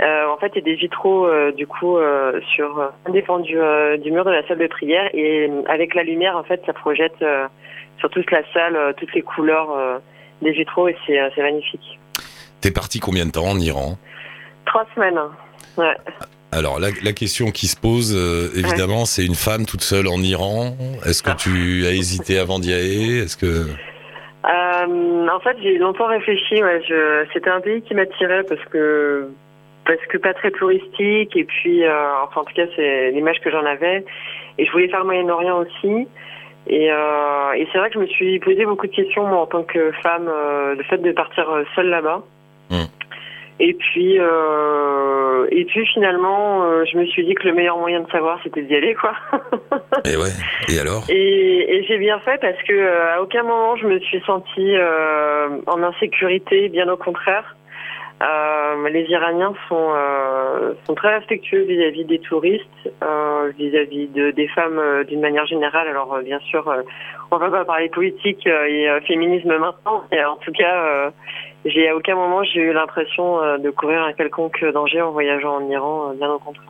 En 0.00 0.36
fait, 0.38 0.52
il 0.54 0.56
y 0.56 0.58
a 0.58 0.64
des 0.64 0.74
vitraux, 0.74 1.28
du 1.52 1.68
coup, 1.68 1.98
sur 2.54 2.92
un 3.06 3.10
des 3.12 3.22
pans 3.22 3.38
du, 3.38 3.56
du 3.98 4.10
mur 4.10 4.24
de 4.24 4.30
la 4.30 4.46
salle 4.48 4.58
de 4.58 4.66
prière. 4.66 5.08
Et 5.14 5.48
avec 5.68 5.94
la 5.94 6.02
lumière, 6.02 6.36
en 6.36 6.42
fait, 6.42 6.60
ça 6.66 6.72
projette 6.72 7.24
sur 7.98 8.10
toute 8.10 8.30
la 8.32 8.42
salle 8.52 8.94
toutes 8.96 9.14
les 9.14 9.22
couleurs 9.22 10.00
des 10.42 10.50
vitraux 10.50 10.88
et 10.88 10.96
c'est 11.06 11.20
c'est 11.34 11.42
magnifique. 11.42 12.00
T'es 12.60 12.72
parti 12.72 12.98
combien 12.98 13.24
de 13.24 13.30
temps 13.30 13.46
en 13.46 13.58
Iran? 13.58 13.96
Trois 14.66 14.84
semaines. 14.96 15.20
Ouais. 15.76 15.94
Alors 16.54 16.78
la, 16.78 16.88
la 17.02 17.12
question 17.12 17.50
qui 17.50 17.66
se 17.66 17.76
pose, 17.76 18.14
euh, 18.14 18.48
évidemment, 18.54 19.06
c'est 19.06 19.26
une 19.26 19.34
femme 19.34 19.66
toute 19.66 19.82
seule 19.82 20.06
en 20.06 20.20
Iran. 20.22 20.76
Est-ce 21.04 21.22
que 21.22 21.34
tu 21.36 21.84
as 21.84 21.90
hésité 21.92 22.38
avant 22.38 22.60
d'y 22.60 22.72
aller? 22.72 23.18
Est-ce 23.24 23.36
que 23.36 23.66
Euh, 24.46 25.26
en 25.28 25.40
fait, 25.40 25.56
j'ai 25.62 25.78
longtemps 25.78 26.06
réfléchi. 26.06 26.62
Ouais, 26.62 26.80
je... 26.88 27.24
C'était 27.32 27.50
un 27.50 27.60
pays 27.60 27.82
qui 27.82 27.94
m'attirait 27.94 28.44
parce 28.44 28.64
que 28.70 29.28
parce 29.84 30.00
que 30.08 30.16
pas 30.16 30.32
très 30.32 30.50
touristique 30.50 31.36
et 31.36 31.44
puis, 31.44 31.84
euh, 31.84 32.24
enfin 32.24 32.42
en 32.42 32.44
tout 32.44 32.54
cas, 32.54 32.66
c'est 32.76 33.10
l'image 33.10 33.40
que 33.42 33.50
j'en 33.50 33.64
avais. 33.64 34.04
Et 34.58 34.64
je 34.64 34.70
voulais 34.70 34.88
faire 34.88 35.00
le 35.00 35.06
Moyen-Orient 35.06 35.58
aussi. 35.58 36.06
Et, 36.68 36.86
et 36.86 37.68
c'est 37.70 37.78
vrai 37.78 37.88
que 37.90 37.94
je 37.94 37.98
me 37.98 38.06
suis 38.06 38.38
posé 38.38 38.64
beaucoup 38.64 38.86
de 38.86 38.94
questions 38.94 39.26
moi, 39.26 39.40
en 39.40 39.46
tant 39.46 39.64
que 39.64 39.92
femme, 40.02 40.30
le 40.78 40.82
fait 40.84 40.96
de 40.96 41.12
partir 41.12 41.44
seule 41.74 41.88
là-bas. 41.88 42.22
Hmm. 42.70 42.86
Et 43.60 43.74
puis, 43.74 44.18
euh, 44.18 45.46
et 45.52 45.64
puis 45.64 45.86
finalement, 45.86 46.64
euh, 46.64 46.84
je 46.90 46.98
me 46.98 47.06
suis 47.06 47.24
dit 47.24 47.34
que 47.34 47.46
le 47.46 47.54
meilleur 47.54 47.78
moyen 47.78 48.00
de 48.00 48.10
savoir, 48.10 48.40
c'était 48.42 48.62
d'y 48.62 48.74
aller, 48.74 48.94
quoi. 48.94 49.12
Et 50.04 50.16
ouais. 50.16 50.32
Et 50.68 50.80
alors? 50.80 51.04
Et, 51.08 51.76
et 51.76 51.84
j'ai 51.84 51.98
bien 51.98 52.18
fait 52.20 52.40
parce 52.40 52.60
que 52.66 52.72
euh, 52.72 53.14
à 53.14 53.22
aucun 53.22 53.44
moment 53.44 53.76
je 53.76 53.86
me 53.86 54.00
suis 54.00 54.20
sentie 54.26 54.74
euh, 54.76 55.60
en 55.66 55.82
insécurité, 55.82 56.68
bien 56.68 56.88
au 56.88 56.96
contraire. 56.96 57.54
Euh, 58.22 58.88
les 58.90 59.02
Iraniens 59.10 59.54
sont 59.68 59.92
euh, 59.92 60.74
sont 60.86 60.94
très 60.94 61.16
respectueux 61.18 61.62
vis-à-vis 61.62 62.04
des 62.04 62.20
touristes, 62.20 62.64
euh, 63.02 63.52
vis-à-vis 63.58 64.06
de 64.08 64.30
des 64.30 64.46
femmes 64.48 64.78
euh, 64.78 65.04
d'une 65.04 65.20
manière 65.20 65.46
générale. 65.46 65.88
Alors 65.88 66.14
euh, 66.14 66.22
bien 66.22 66.38
sûr, 66.38 66.66
euh, 66.68 66.82
on 67.30 67.38
va 67.38 67.50
pas 67.50 67.64
parler 67.64 67.88
politique 67.88 68.46
euh, 68.46 68.66
et 68.66 68.88
euh, 68.88 69.00
féminisme 69.00 69.56
maintenant, 69.58 70.04
mais 70.12 70.24
en 70.24 70.36
tout 70.36 70.52
cas, 70.52 70.84
euh, 70.84 71.10
j'ai 71.64 71.88
à 71.88 71.96
aucun 71.96 72.14
moment 72.14 72.42
j'ai 72.44 72.60
eu 72.60 72.72
l'impression 72.72 73.40
euh, 73.42 73.58
de 73.58 73.70
courir 73.70 74.02
un 74.02 74.12
quelconque 74.12 74.64
danger 74.72 75.00
en 75.02 75.12
voyageant 75.12 75.56
en 75.56 75.68
Iran, 75.70 76.10
euh, 76.10 76.14
bien 76.14 76.30
au 76.30 76.38
contraire. 76.38 76.64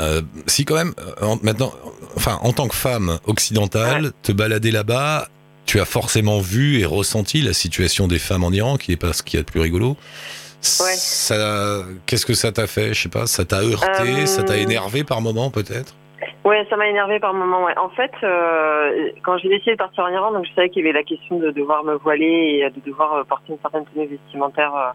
Euh, 0.00 0.22
Si 0.46 0.64
quand 0.64 0.74
même, 0.74 0.94
en- 1.20 1.38
maintenant, 1.42 1.72
enfin, 2.16 2.38
en 2.42 2.52
tant 2.52 2.66
que 2.68 2.74
femme 2.74 3.18
occidentale, 3.26 4.12
te 4.22 4.32
balader 4.32 4.70
là-bas, 4.70 5.28
tu 5.66 5.80
as 5.80 5.84
forcément 5.84 6.40
vu 6.40 6.80
et 6.80 6.84
ressenti 6.84 7.42
la 7.42 7.52
situation 7.52 8.08
des 8.08 8.18
femmes 8.18 8.42
en 8.42 8.50
Iran, 8.50 8.76
qui 8.76 8.92
est 8.92 8.96
pas 8.96 9.12
ce 9.12 9.22
qu'il 9.22 9.38
y 9.38 9.40
a 9.40 9.44
de 9.44 9.50
plus 9.50 9.60
rigolo. 9.60 9.96
Ça, 10.60 11.84
qu'est-ce 12.06 12.24
que 12.26 12.34
ça 12.34 12.52
t'a 12.52 12.66
fait? 12.66 12.94
Je 12.94 13.02
sais 13.02 13.08
pas. 13.08 13.26
Ça 13.26 13.44
t'a 13.44 13.62
heurté, 13.62 14.22
Euh, 14.22 14.26
ça 14.26 14.42
t'a 14.42 14.56
énervé 14.56 15.04
par 15.04 15.20
moment 15.20 15.50
peut-être? 15.50 15.94
Ouais, 16.44 16.66
ça 16.68 16.76
m'a 16.76 16.88
énervé 16.88 17.20
par 17.20 17.34
moment. 17.34 17.64
Ouais. 17.64 17.76
En 17.78 17.88
fait, 17.90 18.10
euh, 18.24 19.10
quand 19.22 19.38
j'ai 19.38 19.48
décidé 19.48 19.72
de 19.72 19.76
partir 19.76 20.04
en 20.04 20.08
Iran, 20.08 20.32
donc 20.32 20.44
je 20.44 20.52
savais 20.54 20.70
qu'il 20.70 20.84
y 20.84 20.88
avait 20.88 20.98
la 20.98 21.04
question 21.04 21.38
de 21.38 21.50
devoir 21.52 21.84
me 21.84 21.94
voiler 21.94 22.62
et 22.64 22.70
de 22.70 22.80
devoir 22.84 23.14
euh, 23.14 23.24
porter 23.24 23.52
une 23.52 23.58
certaine 23.60 23.84
tenue 23.86 24.06
vestimentaire. 24.06 24.74
euh, 24.74 24.90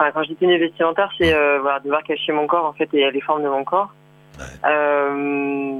Enfin, 0.00 0.12
quand 0.12 0.22
je 0.22 0.28
dis 0.28 0.36
tenue 0.36 0.58
vestimentaire, 0.58 1.10
c'est 1.18 1.32
euh, 1.34 1.58
voilà, 1.60 1.80
devoir 1.80 2.02
cacher 2.04 2.30
mon 2.32 2.46
corps 2.46 2.64
en 2.66 2.72
fait 2.72 2.88
et 2.94 3.10
les 3.10 3.20
formes 3.20 3.42
de 3.42 3.48
mon 3.48 3.64
corps. 3.64 3.92
Euh, 4.64 5.76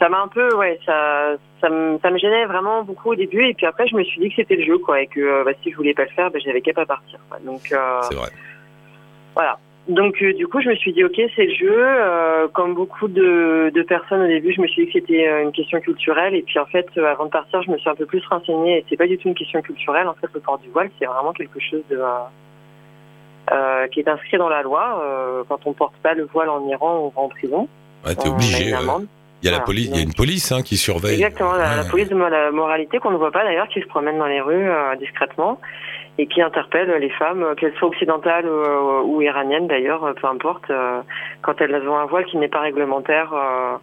ça 0.00 0.08
m'a 0.08 0.22
un 0.22 0.28
peu, 0.28 0.54
ouais, 0.56 0.78
ça, 0.86 1.32
ça 1.60 1.68
me, 1.68 1.98
ça 2.00 2.10
me 2.10 2.18
gênait 2.18 2.46
vraiment 2.46 2.82
beaucoup 2.82 3.10
au 3.10 3.14
début 3.14 3.46
et 3.46 3.54
puis 3.54 3.66
après 3.66 3.86
je 3.86 3.94
me 3.94 4.02
suis 4.02 4.20
dit 4.20 4.28
que 4.30 4.36
c'était 4.36 4.56
le 4.56 4.64
jeu 4.64 4.78
quoi 4.78 5.00
et 5.00 5.06
que 5.06 5.20
euh, 5.20 5.44
bah, 5.44 5.52
si 5.62 5.70
je 5.70 5.76
voulais 5.76 5.94
pas 5.94 6.02
le 6.04 6.08
faire, 6.10 6.30
bah, 6.30 6.38
j'avais 6.44 6.60
qu'à 6.62 6.72
pas 6.72 6.86
partir. 6.86 7.20
Quoi. 7.28 7.38
Donc 7.44 7.70
euh, 7.72 8.00
C'est 8.02 8.14
vrai. 8.16 8.30
voilà. 9.34 9.58
Donc 9.90 10.22
euh, 10.22 10.32
du 10.34 10.46
coup, 10.46 10.60
je 10.60 10.68
me 10.68 10.76
suis 10.76 10.92
dit 10.92 11.04
ok, 11.04 11.20
c'est 11.34 11.46
le 11.46 11.54
jeu. 11.54 11.74
Euh, 11.76 12.46
comme 12.48 12.74
beaucoup 12.74 13.08
de, 13.08 13.72
de 13.74 13.82
personnes 13.82 14.22
au 14.22 14.26
début, 14.28 14.52
je 14.52 14.60
me 14.60 14.68
suis 14.68 14.86
dit 14.86 14.92
que 14.92 15.00
c'était 15.00 15.26
euh, 15.26 15.42
une 15.42 15.52
question 15.52 15.80
culturelle. 15.80 16.34
Et 16.34 16.42
puis 16.42 16.58
en 16.60 16.66
fait, 16.66 16.86
euh, 16.96 17.10
avant 17.10 17.24
de 17.24 17.30
partir, 17.30 17.60
je 17.62 17.70
me 17.70 17.78
suis 17.78 17.90
un 17.90 17.96
peu 17.96 18.06
plus 18.06 18.24
renseignée. 18.26 18.78
Et 18.78 18.84
c'est 18.88 18.96
pas 18.96 19.08
du 19.08 19.18
tout 19.18 19.28
une 19.28 19.34
question 19.34 19.60
culturelle. 19.62 20.06
En 20.06 20.14
fait, 20.14 20.28
le 20.32 20.40
port 20.40 20.58
du 20.58 20.68
voile, 20.70 20.90
c'est 20.98 21.06
vraiment 21.06 21.32
quelque 21.32 21.58
chose 21.60 21.82
de 21.90 21.98
qui 23.90 23.98
est 23.98 24.06
inscrit 24.06 24.38
dans 24.38 24.48
la 24.48 24.62
loi. 24.62 25.44
Quand 25.48 25.58
on 25.66 25.72
porte 25.72 25.96
pas 26.04 26.14
le 26.14 26.24
voile 26.32 26.48
en 26.48 26.68
Iran, 26.68 27.00
on 27.00 27.08
va 27.08 27.26
en 27.26 27.28
prison. 27.28 27.68
Ouais, 28.06 28.14
t'es 28.14 28.28
obligé. 28.28 28.72
Il 29.42 29.46
y 29.46 29.48
a 29.48 29.52
la 29.52 29.60
police, 29.60 29.88
il 29.88 29.96
y 29.96 29.98
a 29.98 30.02
une 30.02 30.12
police 30.12 30.52
hein, 30.52 30.62
qui 30.62 30.76
surveille. 30.76 31.14
Exactement, 31.14 31.54
la, 31.54 31.82
police 31.84 32.10
de 32.10 32.16
la 32.16 32.50
moralité 32.50 32.98
qu'on 32.98 33.10
ne 33.10 33.16
voit 33.16 33.30
pas 33.30 33.42
d'ailleurs, 33.42 33.68
qui 33.68 33.80
se 33.80 33.86
promène 33.86 34.18
dans 34.18 34.26
les 34.26 34.40
rues 34.40 34.68
euh, 34.68 34.94
discrètement 34.96 35.58
et 36.20 36.26
qui 36.26 36.42
interpelle 36.42 36.90
les 37.00 37.08
femmes, 37.08 37.54
qu'elles 37.56 37.72
soient 37.76 37.88
occidentales 37.88 38.46
ou 38.46 39.22
iraniennes 39.22 39.68
d'ailleurs, 39.68 40.14
peu 40.20 40.26
importe, 40.26 40.68
euh, 40.68 41.00
quand 41.40 41.58
elles 41.62 41.74
ont 41.88 41.96
un 41.96 42.04
voile 42.04 42.26
qui 42.26 42.36
n'est 42.36 42.48
pas 42.48 42.60
réglementaire. 42.60 43.32
euh, 43.32 43.76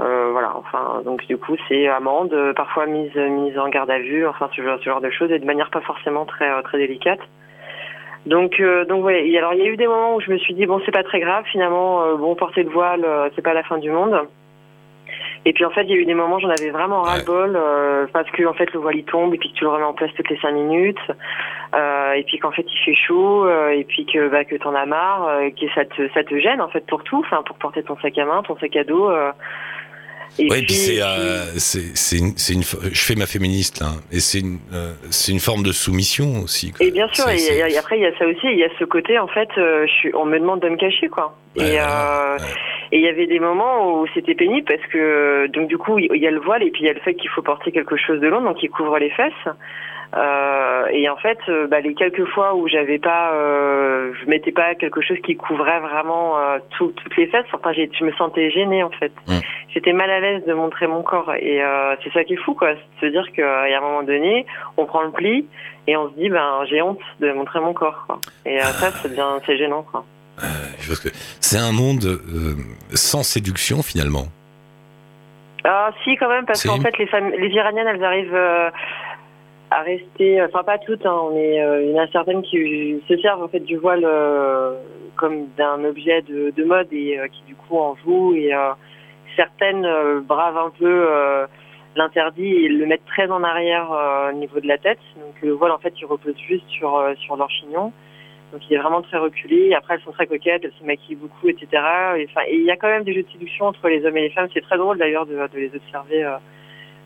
euh, 0.00 0.30
voilà, 0.32 0.56
enfin, 0.56 1.02
donc 1.04 1.24
du 1.26 1.36
coup, 1.36 1.56
c'est 1.68 1.86
amende, 1.86 2.34
parfois 2.56 2.86
mise 2.86 3.14
mise 3.14 3.56
en 3.56 3.68
garde 3.68 3.90
à 3.90 3.98
vue, 4.00 4.26
enfin 4.26 4.48
ce 4.56 4.62
genre, 4.62 5.00
de 5.00 5.10
choses, 5.10 5.30
et 5.30 5.38
de 5.38 5.44
manière 5.44 5.70
pas 5.70 5.80
forcément 5.82 6.24
très 6.24 6.50
très 6.62 6.78
délicate. 6.78 7.20
Donc 8.26 8.58
euh, 8.58 8.84
donc 8.86 9.04
ouais, 9.04 9.36
alors 9.36 9.54
il 9.54 9.60
y 9.60 9.62
a 9.62 9.70
eu 9.70 9.76
des 9.76 9.86
moments 9.86 10.16
où 10.16 10.20
je 10.20 10.30
me 10.30 10.38
suis 10.38 10.54
dit 10.54 10.66
bon 10.66 10.80
c'est 10.84 10.92
pas 10.92 11.04
très 11.04 11.20
grave 11.20 11.44
finalement, 11.52 12.16
bon 12.16 12.34
porter 12.34 12.62
le 12.64 12.70
voile 12.70 13.04
c'est 13.34 13.42
pas 13.42 13.54
la 13.54 13.62
fin 13.62 13.78
du 13.78 13.90
monde. 13.90 14.16
Et 15.46 15.52
puis 15.54 15.64
en 15.64 15.70
fait, 15.70 15.84
il 15.84 15.90
y 15.90 15.94
a 15.94 15.96
eu 15.96 16.04
des 16.04 16.14
moments 16.14 16.36
où 16.36 16.40
j'en 16.40 16.50
avais 16.50 16.70
vraiment 16.70 17.00
ras 17.00 17.18
le 17.18 17.24
bol 17.24 17.56
euh, 17.56 18.06
parce 18.12 18.30
que 18.30 18.44
en 18.46 18.52
fait 18.52 18.70
le 18.74 18.80
voile 18.80 18.96
il 18.96 19.04
tombe 19.04 19.34
et 19.34 19.38
puis 19.38 19.50
que 19.50 19.56
tu 19.56 19.64
le 19.64 19.70
remets 19.70 19.84
en 19.84 19.94
place 19.94 20.10
toutes 20.14 20.28
les 20.28 20.38
cinq 20.38 20.52
minutes 20.52 21.00
euh, 21.74 22.12
et 22.12 22.24
puis 22.24 22.38
qu'en 22.38 22.50
fait 22.50 22.66
il 22.70 22.78
fait 22.84 22.94
chaud 22.94 23.46
euh, 23.46 23.70
et 23.70 23.84
puis 23.84 24.04
que 24.04 24.28
bah 24.28 24.44
que 24.44 24.56
t'en 24.56 24.74
as 24.74 24.84
marre, 24.84 25.28
euh, 25.28 25.50
que 25.50 25.66
ça 25.74 25.86
te 25.86 26.08
ça 26.12 26.24
te 26.24 26.38
gêne 26.38 26.60
en 26.60 26.68
fait 26.68 26.84
pour 26.86 27.04
tout, 27.04 27.20
enfin 27.20 27.42
pour 27.42 27.56
porter 27.56 27.82
ton 27.82 27.96
sac 27.98 28.18
à 28.18 28.26
main, 28.26 28.42
ton 28.42 28.56
sac 28.58 28.76
à 28.76 28.84
dos. 28.84 29.10
Euh, 30.38 30.42
et 30.42 30.50
Ouais, 30.50 30.56
puis, 30.58 30.66
puis, 30.66 30.74
c'est, 30.74 30.92
puis- 30.92 31.00
euh, 31.02 31.44
c'est, 31.56 31.96
c'est 31.96 32.52
une, 32.54 32.62
je 32.62 33.00
fais 33.04 33.14
ma 33.14 33.26
féministe 33.26 33.80
là, 33.80 33.88
hein, 33.88 34.00
et 34.12 34.20
c'est 34.20 34.40
une, 34.40 34.58
euh, 34.72 34.92
c'est 35.10 35.32
une 35.32 35.40
forme 35.40 35.62
de 35.62 35.72
soumission 35.72 36.40
aussi. 36.42 36.72
quoi. 36.72 36.86
Et 36.86 36.90
bien 36.90 37.08
sûr, 37.12 37.28
et, 37.28 37.76
après 37.76 37.98
il 37.98 38.02
y 38.02 38.06
a 38.06 38.16
ça 38.18 38.26
aussi, 38.26 38.38
il 38.44 38.58
y 38.58 38.64
a 38.64 38.68
ce 38.78 38.84
côté 38.84 39.18
en 39.18 39.28
fait, 39.28 39.48
euh, 39.58 39.86
je 39.86 39.92
suis, 39.92 40.14
on 40.14 40.24
me 40.24 40.38
demande 40.38 40.60
de 40.60 40.68
me 40.68 40.76
cacher 40.76 41.08
quoi. 41.08 41.36
Ouais, 41.56 41.74
et 41.74 41.80
euh, 41.80 42.36
il 42.92 43.00
y 43.00 43.08
avait 43.08 43.26
des 43.26 43.40
moments 43.40 44.00
où 44.00 44.06
c'était 44.14 44.34
pénible 44.34 44.66
parce 44.66 44.86
que 44.92 45.46
donc 45.48 45.68
du 45.68 45.78
coup 45.78 45.98
il 45.98 46.20
y 46.20 46.26
a 46.26 46.30
le 46.30 46.40
voile 46.40 46.62
et 46.62 46.70
puis 46.70 46.82
il 46.82 46.86
y 46.86 46.90
a 46.90 46.92
le 46.92 47.00
fait 47.00 47.14
qu'il 47.14 47.30
faut 47.30 47.42
porter 47.42 47.72
quelque 47.72 47.96
chose 47.96 48.20
de 48.20 48.28
long 48.28 48.40
donc 48.42 48.58
qui 48.58 48.68
couvre 48.68 48.98
les 48.98 49.10
fesses. 49.10 49.32
Euh, 50.16 50.86
et 50.90 51.08
en 51.08 51.16
fait, 51.16 51.38
euh, 51.48 51.68
bah, 51.68 51.80
les 51.80 51.94
quelques 51.94 52.24
fois 52.30 52.54
où 52.56 52.66
j'avais 52.66 52.98
pas, 52.98 53.32
euh, 53.32 54.12
je 54.20 54.28
mettais 54.28 54.50
pas 54.50 54.74
quelque 54.74 55.00
chose 55.00 55.18
qui 55.24 55.36
couvrait 55.36 55.78
vraiment 55.80 56.36
euh, 56.38 56.58
tout- 56.76 56.92
toutes 56.96 57.16
les 57.16 57.28
fesses. 57.28 57.46
Enfin, 57.52 57.72
je 57.72 58.04
me 58.04 58.12
sentais 58.12 58.50
gênée 58.50 58.82
en 58.82 58.90
fait. 58.90 59.12
J'étais 59.72 59.92
mal 59.92 60.10
à 60.10 60.18
l'aise 60.18 60.44
de 60.46 60.52
montrer 60.52 60.88
mon 60.88 61.02
corps 61.02 61.32
et 61.36 61.60
c'est 62.02 62.12
ça 62.12 62.24
qui 62.24 62.32
est 62.34 62.42
fou 62.44 62.54
quoi, 62.54 62.70
c'est 62.98 63.06
de 63.06 63.12
se 63.12 63.12
dire 63.12 63.32
qu'à 63.32 63.76
un 63.76 63.80
moment 63.80 64.02
donné, 64.02 64.44
on 64.76 64.84
prend 64.84 65.02
le 65.02 65.12
pli 65.12 65.46
et 65.86 65.96
on 65.96 66.10
se 66.10 66.14
dit 66.16 66.28
ben 66.28 66.64
j'ai 66.68 66.82
honte 66.82 66.98
de 67.20 67.30
montrer 67.32 67.60
mon 67.60 67.72
corps 67.72 68.02
quoi. 68.08 68.18
Et 68.44 68.58
euh, 68.58 68.64
ça, 68.64 68.90
c'est 68.90 69.12
bien, 69.14 69.38
c'est 69.46 69.56
gênant 69.56 69.82
quoi. 69.92 70.04
C'est 71.40 71.58
un 71.58 71.70
monde 71.72 72.18
sans 72.94 73.22
séduction 73.22 73.80
finalement. 73.82 74.26
Ah 75.62 75.90
si 76.02 76.16
quand 76.16 76.28
même 76.30 76.46
parce 76.46 76.62
Si. 76.62 76.68
qu'en 76.68 76.80
fait 76.80 76.96
les 76.98 77.48
iraniennes 77.50 77.86
elles 77.86 78.02
arrivent 78.02 78.34
à 79.70 79.82
rester, 79.82 80.42
enfin 80.42 80.64
pas 80.64 80.78
toutes, 80.78 81.06
hein, 81.06 81.28
mais 81.32 81.60
euh, 81.60 81.82
il 81.84 81.90
y 81.90 82.00
en 82.00 82.02
a 82.02 82.08
certaines 82.08 82.42
qui 82.42 83.00
se 83.08 83.16
servent 83.18 83.42
en 83.42 83.48
fait 83.48 83.60
du 83.60 83.76
voile 83.76 84.04
euh, 84.04 84.74
comme 85.16 85.46
d'un 85.56 85.84
objet 85.84 86.22
de, 86.22 86.50
de 86.50 86.64
mode 86.64 86.88
et 86.92 87.18
euh, 87.18 87.28
qui 87.28 87.42
du 87.46 87.54
coup 87.54 87.78
en 87.78 87.94
jouent 87.96 88.34
et 88.34 88.52
euh, 88.52 88.72
certaines 89.36 89.84
euh, 89.84 90.20
bravent 90.20 90.66
un 90.66 90.70
peu 90.70 91.06
euh, 91.08 91.46
l'interdit 91.94 92.52
et 92.52 92.68
le 92.68 92.86
mettent 92.86 93.06
très 93.06 93.30
en 93.30 93.44
arrière 93.44 93.92
euh, 93.92 94.30
au 94.30 94.34
niveau 94.34 94.58
de 94.60 94.66
la 94.66 94.78
tête. 94.78 94.98
Donc 95.16 95.40
le 95.40 95.52
voile 95.52 95.72
en 95.72 95.78
fait 95.78 95.94
il 96.00 96.04
repose 96.04 96.36
juste 96.48 96.68
sur 96.68 96.96
euh, 96.96 97.14
sur 97.16 97.36
leur 97.36 97.50
chignon. 97.50 97.92
Donc 98.52 98.68
il 98.68 98.74
est 98.74 98.78
vraiment 98.78 99.02
très 99.02 99.18
reculé. 99.18 99.72
Après 99.74 99.94
elles 99.94 100.02
sont 100.02 100.12
très 100.12 100.26
coquettes, 100.26 100.62
elles 100.64 100.72
se 100.80 100.84
maquillent 100.84 101.14
beaucoup, 101.14 101.48
etc. 101.48 101.68
Et, 102.16 102.28
il 102.52 102.64
y 102.64 102.70
a 102.72 102.76
quand 102.76 102.88
même 102.88 103.04
des 103.04 103.14
jeux 103.14 103.22
de 103.22 103.30
séduction 103.30 103.66
entre 103.66 103.88
les 103.88 104.04
hommes 104.04 104.16
et 104.16 104.22
les 104.22 104.30
femmes. 104.30 104.48
C'est 104.52 104.62
très 104.62 104.78
drôle 104.78 104.98
d'ailleurs 104.98 105.26
de, 105.26 105.34
de 105.34 105.58
les 105.58 105.72
observer 105.76 106.24
euh, 106.24 106.38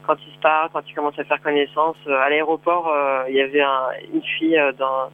quand 0.07 0.17
ils 0.27 0.35
se 0.35 0.41
parlent, 0.41 0.69
quand 0.73 0.83
ils 0.89 0.95
commencent 0.95 1.19
à 1.19 1.25
faire 1.25 1.41
connaissance. 1.43 1.97
Euh, 2.07 2.19
à 2.21 2.29
l'aéroport, 2.31 2.89
euh, 2.89 3.25
il 3.29 3.37
y 3.37 3.41
avait 3.41 3.63
un- 3.63 3.89
une 4.13 4.23
fille 4.39 4.59
euh, 4.59 4.73
dans, 4.79 5.11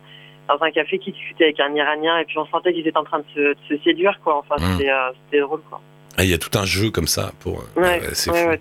dans 0.48 0.62
un 0.64 0.70
café 0.70 0.98
qui 0.98 1.12
discutait 1.12 1.44
avec 1.44 1.60
un 1.60 1.74
Iranien 1.74 2.18
et 2.18 2.24
puis 2.24 2.38
on 2.38 2.46
sentait 2.46 2.72
qu'ils 2.72 2.86
étaient 2.86 2.98
en 2.98 3.04
train 3.04 3.20
de 3.20 3.24
se, 3.34 3.40
de 3.40 3.56
se 3.68 3.82
séduire 3.84 4.18
quoi. 4.24 4.36
Enfin 4.38 4.56
Mm. 4.58 4.78
c'était 5.24 5.40
drôle 5.40 5.60
quoi. 5.68 5.80
Ah, 6.16 6.24
Il 6.24 6.30
y 6.30 6.34
a 6.34 6.38
tout 6.38 6.58
un 6.58 6.66
jeu 6.66 6.90
comme 6.90 7.06
ça 7.06 7.32
pour. 7.40 7.62
Ouais, 7.76 8.00
c'est 8.14 8.30
ouais, 8.30 8.46
ouais. 8.46 8.60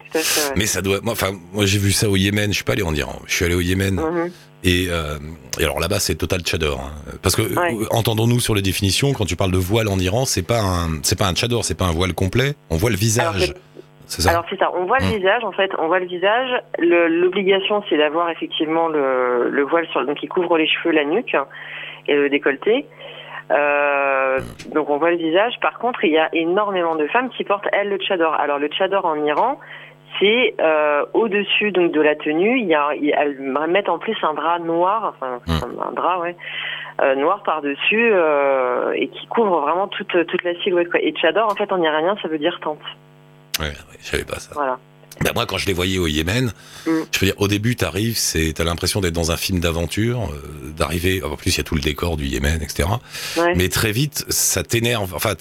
Mais 0.56 0.66
ça 0.68 0.82
doit. 0.82 1.00
Moi, 1.02 1.14
enfin, 1.14 1.32
moi 1.52 1.66
j'ai 1.66 1.80
vu 1.80 1.92
ça 1.92 2.08
au 2.10 2.16
Yémen. 2.16 2.52
Je 2.52 2.56
suis 2.56 2.64
pas 2.64 2.74
allé 2.74 2.84
en 2.84 2.94
Iran. 2.94 3.20
Je 3.26 3.34
suis 3.34 3.44
allé 3.46 3.56
au 3.56 3.60
Yémen. 3.62 3.96
Mhm. 3.96 4.32
Et, 4.64 4.88
euh, 4.90 5.18
et 5.58 5.64
alors 5.64 5.80
là-bas, 5.80 6.00
c'est 6.00 6.16
total 6.16 6.46
chador. 6.46 6.80
hein. 6.82 6.92
Parce 7.22 7.36
que 7.36 7.42
Ouais. 7.42 7.88
entendons-nous 7.92 8.40
sur 8.40 8.56
les 8.56 8.62
définitions. 8.62 9.14
Quand 9.14 9.26
tu 9.26 9.36
parles 9.36 9.52
de 9.52 9.58
voile 9.58 9.88
en 9.88 9.98
Iran, 10.00 10.26
c'est 10.26 10.44
pas 10.44 10.60
un, 10.62 11.00
c'est 11.02 11.18
pas 11.18 11.28
un 11.28 11.34
chador, 11.36 11.64
c'est 11.66 11.76
pas 11.78 11.86
un 11.86 11.92
voile 11.94 12.14
complet. 12.14 12.54
On 12.70 12.76
voit 12.78 12.90
le 12.92 12.98
visage. 12.98 13.54
Ça. 14.10 14.32
Alors 14.32 14.46
c'est 14.50 14.58
ça, 14.58 14.72
on 14.74 14.86
voit 14.86 15.00
le 15.00 15.06
visage 15.06 15.44
en 15.44 15.52
fait, 15.52 15.72
on 15.78 15.88
voit 15.88 16.00
le 16.00 16.06
visage. 16.06 16.50
L'obligation 16.80 17.84
c'est 17.90 17.98
d'avoir 17.98 18.30
effectivement 18.30 18.88
le, 18.88 19.50
le 19.50 19.64
voile 19.64 19.88
sur 19.88 20.06
donc 20.06 20.18
qui 20.18 20.28
couvre 20.28 20.58
les 20.58 20.68
cheveux, 20.68 20.94
la 20.94 21.06
nuque 21.06 21.36
et 22.08 22.16
le 22.16 22.30
décolleté. 22.30 22.86
Euh, 23.52 24.40
donc 24.74 24.90
on 24.90 24.98
voit 24.98 25.12
le 25.12 25.18
visage. 25.18 25.54
Par 25.62 25.80
contre, 25.80 26.04
il 26.04 26.12
y 26.12 26.18
a 26.18 26.30
énormément 26.34 26.96
de 26.96 27.08
femmes 27.08 27.30
qui 27.30 27.44
portent 27.44 27.68
elles 27.72 27.90
le 27.90 27.98
tchador. 27.98 28.34
Alors 28.34 28.60
le 28.60 28.68
tchador 28.68 29.06
en 29.06 29.24
Iran, 29.24 29.60
c'est 30.20 30.56
euh, 30.60 31.06
au-dessus 31.14 31.72
donc 31.72 31.92
de 31.92 32.02
la 32.02 32.16
tenue, 32.16 32.60
il 32.60 32.66
y 32.66 32.76
a, 32.76 32.94
il 32.96 33.14
elles 33.18 33.40
mettent 33.70 33.90
en 33.90 34.00
plus 34.00 34.18
un 34.24 34.34
drap 34.34 34.60
noir, 34.60 35.14
enfin 35.16 35.40
Mm. 35.48 35.82
un 35.88 35.92
drap 35.94 36.20
ouais, 36.22 36.36
euh, 37.02 37.16
noir 37.16 37.44
par 37.44 37.62
dessus 37.62 38.10
euh, 38.12 38.92
et 38.96 39.08
qui 39.08 39.28
couvre 39.28 39.62
vraiment 39.62 39.88
toute 39.88 40.26
toute 40.28 40.44
la 40.44 40.54
silhouette. 40.62 40.90
Quoi. 40.90 41.00
Et 41.02 41.12
tchador 41.14 41.52
en 41.52 41.56
fait 41.56 41.72
en 41.72 41.82
iranien 41.82 42.16
ça 42.22 42.28
veut 42.28 42.40
dire 42.40 42.60
tente. 42.62 42.80
Ouais, 43.60 43.74
je 44.04 44.10
savais 44.10 44.24
pas 44.24 44.40
ça. 44.40 44.50
Voilà. 44.54 44.80
Bah, 45.22 45.32
moi, 45.36 45.46
quand 45.46 45.58
je 45.58 45.66
les 45.66 45.74
voyais 45.74 45.98
au 45.98 46.08
Yémen, 46.08 46.54
Mm. 46.86 46.92
je 47.12 47.20
veux 47.20 47.26
dire, 47.28 47.36
au 47.42 47.48
début, 47.50 47.76
t'arrives, 47.76 48.18
c'est, 48.18 48.54
t'as 48.56 48.64
l'impression 48.64 49.02
d'être 49.02 49.14
dans 49.14 49.32
un 49.32 49.38
film 49.38 49.60
d'aventure, 49.60 50.32
euh, 50.32 50.72
d'arriver. 50.78 51.22
En 51.24 51.36
plus, 51.36 51.52
il 51.54 51.58
y 51.58 51.60
a 51.60 51.64
tout 51.64 51.76
le 51.76 51.82
décor 51.82 52.16
du 52.16 52.26
Yémen, 52.26 52.62
etc. 52.62 52.88
Ouais. 53.38 53.54
Mais 53.56 53.68
très 53.68 53.92
vite, 53.92 54.24
ça 54.30 54.64
t'énerve. 54.64 55.14
Enfin, 55.14 55.36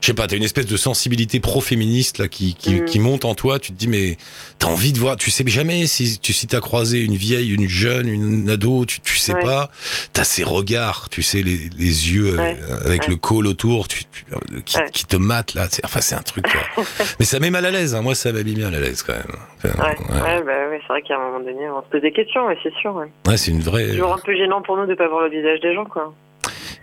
je 0.00 0.06
sais 0.06 0.14
pas, 0.14 0.26
t'as 0.26 0.36
une 0.36 0.42
espèce 0.42 0.66
de 0.66 0.76
sensibilité 0.76 1.40
pro-féministe 1.40 2.18
là 2.18 2.28
qui, 2.28 2.54
qui, 2.54 2.76
Mm. 2.80 2.84
qui 2.86 2.98
monte 3.00 3.24
en 3.24 3.34
toi. 3.34 3.58
Tu 3.58 3.72
te 3.72 3.76
dis, 3.78 3.88
mais 3.88 4.16
t'as 4.58 4.68
envie 4.68 4.92
de 4.92 4.98
voir. 4.98 5.16
Tu 5.16 5.30
sais 5.30 5.44
jamais 5.46 5.86
si 5.86 6.18
tu 6.18 6.32
si 6.32 6.46
t'as 6.46 6.60
croisé 6.60 7.00
une 7.04 7.16
vieille, 7.16 7.54
une 7.54 7.68
jeune, 7.68 8.08
une 8.08 8.48
ado. 8.48 8.84
Tu, 8.86 9.00
tu 9.00 9.16
sais 9.16 9.34
Ouais. 9.34 9.42
pas. 9.42 9.70
T'as 10.12 10.24
ces 10.24 10.42
regards, 10.44 11.08
tu 11.10 11.22
sais, 11.22 11.42
les, 11.42 11.68
les 11.78 12.12
yeux 12.14 12.34
euh, 12.34 12.36
Ouais. 12.38 12.56
avec 12.84 13.02
Ouais. 13.02 13.08
le 13.10 13.16
col 13.16 13.46
autour, 13.46 13.88
tu, 13.88 14.04
tu- 14.04 14.24
euh, 14.32 14.60
qui, 14.64 14.78
qui 14.92 15.04
te 15.06 15.16
matent 15.16 15.54
là. 15.54 15.68
Enfin, 15.84 16.00
c'est 16.00 16.14
un 16.14 16.22
truc. 16.22 16.44
mais 17.18 17.24
ça 17.26 17.38
met 17.40 17.50
mal 17.50 17.66
à 17.66 17.70
l'aise. 17.70 17.94
Hein. 17.94 18.02
Moi, 18.02 18.14
ça 18.14 18.32
m'a 18.32 18.42
mis 18.42 18.56
mal 18.56 18.74
à 18.74 18.80
l'aise 18.80 19.02
quand 19.02 19.12
même. 19.12 19.22
Enfin, 19.64 19.82
Ouais, 19.82 19.96
ouais. 19.98 20.22
ouais, 20.22 20.42
bah 20.44 20.68
ouais, 20.70 20.80
c'est 20.80 20.88
vrai 20.92 21.02
qu'à 21.02 21.16
un 21.16 21.18
moment 21.18 21.40
donné, 21.40 21.68
on 21.68 21.82
se 21.82 21.88
pose 21.90 22.00
des 22.02 22.12
questions, 22.12 22.42
c'est 22.62 22.72
sûr. 22.80 22.94
Ouais. 22.94 23.06
Ouais, 23.26 23.36
c'est 23.36 23.50
une 23.50 23.60
vraie. 23.60 23.86
C'est 23.86 23.92
toujours 23.92 24.14
un 24.14 24.18
peu 24.18 24.34
gênant 24.34 24.62
pour 24.62 24.76
nous 24.76 24.86
de 24.86 24.94
pas 24.94 25.08
voir 25.08 25.22
le 25.24 25.30
visage 25.30 25.60
des 25.60 25.74
gens, 25.74 25.84
quoi. 25.84 26.14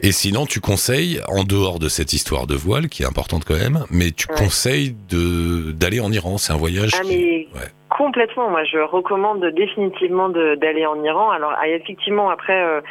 Et 0.02 0.12
sinon, 0.12 0.46
tu 0.46 0.60
conseilles, 0.62 1.20
en 1.28 1.44
dehors 1.44 1.80
de 1.80 1.90
cette 1.90 2.14
histoire 2.14 2.46
de 2.46 2.56
voile, 2.56 2.88
qui 2.88 3.04
est 3.04 3.08
importante 3.08 3.44
quand 3.46 3.56
même, 3.58 3.80
mais 3.90 4.12
tu 4.12 4.28
Ouais. 4.30 4.36
conseilles 4.38 4.96
d'aller 5.74 6.00
en 6.00 6.12
Iran. 6.12 6.38
C'est 6.38 6.54
un 6.54 6.58
voyage 6.58 6.92
Ah, 7.00 7.04
qui. 7.04 7.10
mais 7.18 7.60
Ouais. 7.60 7.68
complètement. 7.90 8.50
Moi, 8.50 8.64
je 8.66 8.78
recommande 8.78 9.44
définitivement 9.56 10.30
d'aller 10.30 10.86
en 10.86 11.04
Iran. 11.04 11.32
Alors, 11.32 11.52
ah, 11.60 11.68
effectivement, 11.68 12.30
après, 12.30 12.62
euh, 12.64 12.82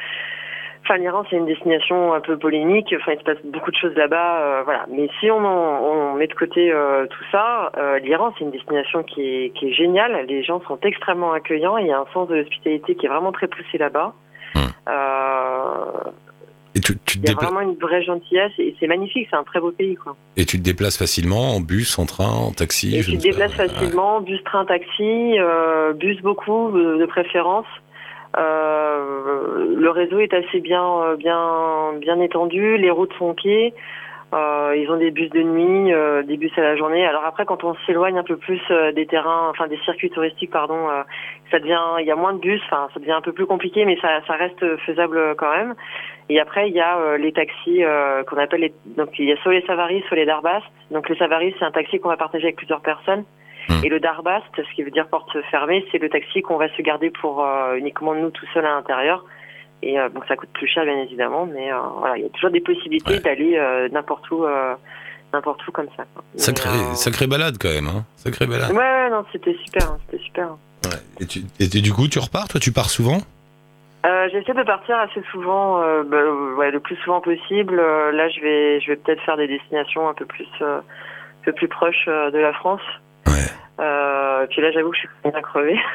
enfin, 0.84 0.96
l'Iran, 0.96 1.22
c'est 1.30 1.36
une 1.36 1.46
destination 1.46 2.12
un 2.12 2.20
peu 2.20 2.36
polémique. 2.36 2.92
Enfin, 3.00 3.12
il 3.12 3.18
se 3.20 3.24
passe 3.24 3.38
beaucoup 3.44 3.70
de 3.70 3.76
choses 3.76 3.94
là-bas. 3.94 4.40
euh, 4.40 4.62
voilà. 4.64 4.86
Mais 4.90 5.08
si 5.20 5.30
on, 5.30 5.38
en- 5.44 5.80
on 5.84 6.14
met 6.14 6.26
de 6.26 6.34
côté 6.34 6.72
euh, 6.72 7.06
tout 7.06 7.24
ça, 7.30 7.70
euh, 7.78 8.00
l'Iran, 8.00 8.32
c'est 8.36 8.44
une 8.44 8.50
destination 8.50 9.04
qui 9.04 9.20
est, 9.22 9.50
qui 9.54 9.68
est 9.68 9.72
géniale. 9.72 10.26
Les 10.28 10.42
gens 10.42 10.60
sont 10.66 10.78
extrêmement 10.82 11.32
accueillants. 11.32 11.76
Il 11.78 11.86
y 11.86 11.92
a 11.92 12.00
un 12.00 12.06
sens 12.12 12.28
de 12.28 12.34
l'hospitalité 12.34 12.96
qui 12.96 13.06
est 13.06 13.08
vraiment 13.08 13.30
très 13.32 13.46
poussé 13.46 13.78
là-bas. 13.78 14.12
Hmm. 14.56 14.60
Et 16.76 16.80
tu, 16.80 16.92
tu 17.06 17.18
te 17.18 17.26
Il 17.26 17.30
y 17.30 17.32
a 17.32 17.36
vraiment 17.36 17.62
une 17.62 17.74
vraie 17.76 18.02
gentillesse 18.02 18.52
et 18.58 18.76
c'est 18.78 18.86
magnifique, 18.86 19.26
c'est 19.30 19.36
un 19.36 19.44
très 19.44 19.60
beau 19.60 19.72
pays. 19.72 19.94
Quoi. 19.94 20.14
et 20.36 20.44
tu 20.44 20.58
te 20.58 20.62
déplaces 20.62 20.98
facilement 20.98 21.56
en 21.56 21.60
bus, 21.60 21.98
en 21.98 22.04
train, 22.04 22.28
en 22.28 22.52
taxi 22.52 22.94
Et 22.94 23.02
je 23.02 23.12
tu 23.12 23.16
te 23.16 23.22
déplaces 23.22 23.54
facilement, 23.54 24.20
bus, 24.20 24.44
train, 24.44 24.66
taxi, 24.66 25.38
euh, 25.38 25.94
bus 25.94 26.20
beaucoup 26.20 26.70
de, 26.72 27.06
préférence. 27.06 27.66
Euh, 28.36 29.74
le 29.74 29.88
réseau 29.88 30.18
est 30.18 30.34
assez 30.34 30.60
bien, 30.60 30.84
euh, 30.84 31.16
bien, 31.16 31.94
bien 31.98 32.20
étendu. 32.20 32.76
Les 32.76 32.90
routes 32.90 33.14
sont 33.18 33.30
ok. 33.30 33.48
Euh, 34.34 34.74
ils 34.76 34.90
ont 34.90 34.96
des 34.96 35.12
bus 35.12 35.30
de 35.30 35.40
nuit, 35.40 35.92
euh, 35.92 36.22
des 36.24 36.36
bus 36.36 36.50
à 36.58 36.60
la 36.60 36.76
journée. 36.76 37.06
Alors 37.06 37.24
après, 37.24 37.44
quand 37.46 37.62
on 37.62 37.74
s'éloigne 37.86 38.18
un 38.18 38.24
peu 38.24 38.36
plus 38.36 38.60
euh, 38.70 38.90
des 38.90 39.06
terrains, 39.06 39.48
enfin 39.50 39.68
des 39.68 39.78
circuits 39.84 40.10
touristiques, 40.10 40.50
pardon, 40.50 40.88
euh, 40.90 41.02
ça 41.50 41.60
devient, 41.60 41.78
il 42.00 42.06
y 42.06 42.10
a 42.10 42.16
moins 42.16 42.32
de 42.32 42.40
bus. 42.40 42.60
Enfin, 42.66 42.88
ça 42.92 42.98
devient 42.98 43.12
un 43.12 43.20
peu 43.20 43.32
plus 43.32 43.46
compliqué, 43.46 43.84
mais 43.84 43.96
ça, 44.02 44.20
ça 44.26 44.34
reste 44.34 44.76
faisable 44.78 45.36
quand 45.36 45.50
même. 45.56 45.74
Et 46.28 46.40
après, 46.40 46.68
il 46.68 46.74
y 46.74 46.80
a 46.80 46.98
euh, 46.98 47.18
les 47.18 47.32
taxis 47.32 47.84
euh, 47.84 48.24
qu'on 48.24 48.38
appelle 48.38 48.60
les, 48.60 48.74
donc 48.96 49.10
il 49.18 49.26
y 49.26 49.32
a 49.32 49.36
soit 49.42 49.52
les 49.52 49.62
Savaris, 49.62 50.02
soit 50.08 50.16
les 50.16 50.26
Darbast. 50.26 50.66
Donc 50.90 51.08
les 51.08 51.16
Savaris, 51.16 51.54
c'est 51.58 51.64
un 51.64 51.70
taxi 51.70 52.00
qu'on 52.00 52.08
va 52.08 52.16
partager 52.16 52.46
avec 52.46 52.56
plusieurs 52.56 52.80
personnes. 52.80 53.24
Hmm. 53.68 53.84
Et 53.84 53.88
le 53.88 54.00
Darbast, 54.00 54.46
ce 54.56 54.74
qui 54.74 54.82
veut 54.82 54.90
dire 54.90 55.08
porte 55.08 55.40
fermée, 55.50 55.84
c'est 55.92 55.98
le 55.98 56.08
taxi 56.08 56.42
qu'on 56.42 56.56
va 56.56 56.68
se 56.68 56.82
garder 56.82 57.10
pour 57.10 57.44
euh, 57.44 57.76
uniquement 57.76 58.14
nous 58.14 58.30
tout 58.30 58.46
seuls 58.52 58.66
à 58.66 58.74
l'intérieur. 58.74 59.24
Et 59.82 59.98
euh, 60.00 60.08
donc 60.08 60.24
ça 60.26 60.36
coûte 60.36 60.48
plus 60.54 60.66
cher 60.66 60.84
bien 60.84 60.98
évidemment, 60.98 61.46
mais 61.46 61.72
euh, 61.72 61.76
voilà, 61.98 62.16
il 62.16 62.22
y 62.22 62.26
a 62.26 62.30
toujours 62.30 62.50
des 62.50 62.60
possibilités 62.60 63.14
Ouais. 63.14 63.20
d'aller 63.20 63.56
euh, 63.56 63.88
n'importe 63.90 64.30
où, 64.30 64.44
n'importe 65.32 65.66
où 65.68 65.72
comme 65.72 65.88
ça. 65.96 66.04
Sacré, 66.36 66.70
euh, 66.70 66.94
sacré 66.94 67.26
balade 67.26 67.56
quand 67.60 67.68
même, 67.68 67.86
hein. 67.88 68.04
Sacré 68.16 68.46
balade. 68.46 68.70
Ouais, 68.72 68.78
ouais, 68.78 69.10
non, 69.10 69.24
c'était 69.32 69.56
super, 69.64 69.90
hein, 69.92 69.98
c'était 70.06 70.22
super. 70.24 70.48
Ouais. 70.84 70.98
Et, 71.20 71.26
tu, 71.26 71.40
et 71.60 71.68
tu- 71.68 71.82
du 71.82 71.92
coup, 71.92 72.08
tu 72.08 72.18
repars, 72.18 72.48
toi, 72.48 72.58
tu 72.60 72.72
pars 72.72 72.90
souvent? 72.90 73.18
Euh, 74.06 74.28
J'essaie 74.30 74.54
de 74.54 74.62
partir 74.62 74.96
assez 74.98 75.20
souvent, 75.32 75.82
euh, 75.82 76.04
bah, 76.04 76.18
ouais, 76.56 76.70
le 76.70 76.78
plus 76.80 76.96
souvent 76.96 77.20
possible. 77.20 77.76
Là, 77.76 78.28
je 78.28 78.40
vais, 78.40 78.80
je 78.80 78.88
vais 78.92 78.96
peut-être 78.96 79.20
faire 79.22 79.36
des 79.36 79.48
destinations 79.48 80.08
un 80.08 80.14
peu 80.14 80.24
plus, 80.26 80.46
un 80.60 80.82
peu 81.44 81.52
plus 81.52 81.68
proches 81.68 82.06
de 82.06 82.38
la 82.38 82.52
France. 82.52 82.80
Euh, 83.78 84.46
puis 84.48 84.62
là, 84.62 84.70
j'avoue 84.72 84.90
que 84.90 84.96
je 84.96 85.00
suis 85.00 85.08
bien 85.30 85.42
crevée. 85.42 85.78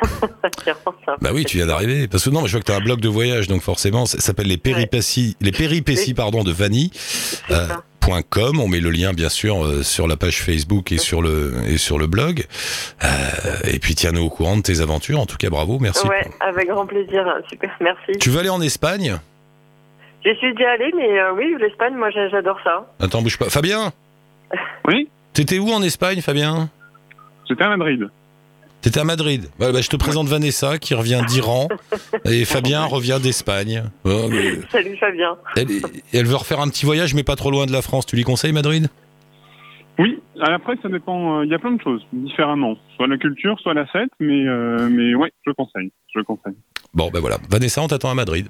Bah 1.21 1.29
oui, 1.33 1.45
tu 1.45 1.57
viens 1.57 1.65
d'arriver. 1.67 2.07
Parce 2.07 2.25
que 2.25 2.29
non, 2.29 2.41
mais 2.41 2.47
je 2.47 2.53
vois 2.53 2.61
que 2.61 2.65
tu 2.65 2.71
as 2.71 2.75
un 2.75 2.81
blog 2.81 2.99
de 2.99 3.09
voyage, 3.09 3.47
donc 3.47 3.61
forcément, 3.61 4.05
ça 4.05 4.19
s'appelle 4.19 4.47
les 4.47 4.57
péripéties, 4.57 5.35
les 5.41 5.51
péripéties 5.51 6.13
pardon, 6.13 6.43
de 6.43 6.51
Vanille. 6.51 6.91
Euh, 7.51 7.67
ça. 7.67 7.83
.com. 8.29 8.59
On 8.59 8.67
met 8.67 8.79
le 8.79 8.89
lien 8.89 9.13
bien 9.13 9.29
sûr 9.29 9.63
euh, 9.63 9.83
sur 9.83 10.07
la 10.07 10.17
page 10.17 10.41
Facebook 10.41 10.91
et 10.91 10.97
sur 10.97 11.21
le 11.21 11.53
et 11.67 11.77
sur 11.77 11.99
le 11.99 12.07
blog. 12.07 12.45
Euh, 13.03 13.07
et 13.65 13.77
puis 13.79 13.93
tiens-nous 13.93 14.23
au 14.23 14.29
courant 14.29 14.57
de 14.57 14.61
tes 14.63 14.81
aventures. 14.81 15.19
En 15.19 15.25
tout 15.27 15.37
cas, 15.37 15.49
bravo, 15.49 15.77
merci. 15.79 16.07
Ouais, 16.07 16.25
avec 16.39 16.67
grand 16.67 16.87
plaisir. 16.87 17.23
Super, 17.49 17.69
merci. 17.79 18.13
Tu 18.19 18.29
veux 18.31 18.39
aller 18.39 18.49
en 18.49 18.61
Espagne? 18.61 19.17
J'y 20.25 20.35
suis 20.37 20.53
déjà 20.55 20.71
allée, 20.71 20.91
mais 20.95 21.19
euh, 21.19 21.33
oui, 21.33 21.55
l'Espagne, 21.59 21.93
moi, 21.95 22.09
j'a- 22.11 22.29
j'adore 22.29 22.59
ça. 22.63 22.91
Attends, 22.99 23.21
bouge 23.21 23.37
pas. 23.37 23.49
Fabien? 23.49 23.91
Oui? 24.87 25.09
T'étais 25.33 25.59
où 25.59 25.69
en 25.71 25.81
Espagne, 25.83 26.21
Fabien? 26.21 26.69
J'étais 27.51 27.63
à 27.63 27.69
Madrid. 27.75 28.07
T'étais 28.81 28.99
à 28.99 29.03
Madrid. 29.03 29.49
Voilà, 29.57 29.73
bah, 29.73 29.81
je 29.81 29.89
te 29.89 29.95
présente 29.95 30.27
Vanessa 30.27 30.79
qui 30.79 30.95
revient 30.95 31.21
d'Iran 31.27 31.67
et 32.25 32.45
Fabien 32.45 32.85
revient 32.85 33.19
d'Espagne. 33.21 33.83
Oh, 34.05 34.27
mais 34.29 34.59
Salut 34.71 34.95
Fabien. 34.97 35.35
elle, 35.55 35.67
elle 36.13 36.25
veut 36.25 36.35
refaire 36.37 36.59
un 36.61 36.67
petit 36.69 36.85
voyage, 36.85 37.13
mais 37.13 37.23
pas 37.23 37.35
trop 37.35 37.51
loin 37.51 37.65
de 37.67 37.71
la 37.73 37.81
France. 37.81 38.05
Tu 38.07 38.15
lui 38.15 38.23
conseilles 38.23 38.53
Madrid? 38.53 38.87
Oui, 39.99 40.19
après 40.41 40.75
ça 40.81 40.89
dépend. 40.89 41.39
euh, 41.41 41.45
Il 41.45 41.51
y 41.51 41.53
a 41.53 41.59
plein 41.59 41.73
de 41.73 41.81
choses 41.81 42.01
différemment. 42.13 42.75
Soit 42.95 43.07
la 43.07 43.17
culture, 43.17 43.59
soit 43.59 43.73
la 43.75 43.85
fête, 43.85 44.09
mais 44.19 44.47
euh, 44.47 44.89
mais 44.89 45.13
ouais, 45.13 45.31
je 45.45 45.51
conseille. 45.51 45.91
Je 46.15 46.21
conseille. 46.21 46.55
Bon, 46.93 47.09
ben 47.13 47.19
voilà. 47.19 47.37
Vanessa, 47.49 47.81
on 47.83 47.87
t'attend 47.87 48.09
à 48.09 48.15
Madrid. 48.15 48.47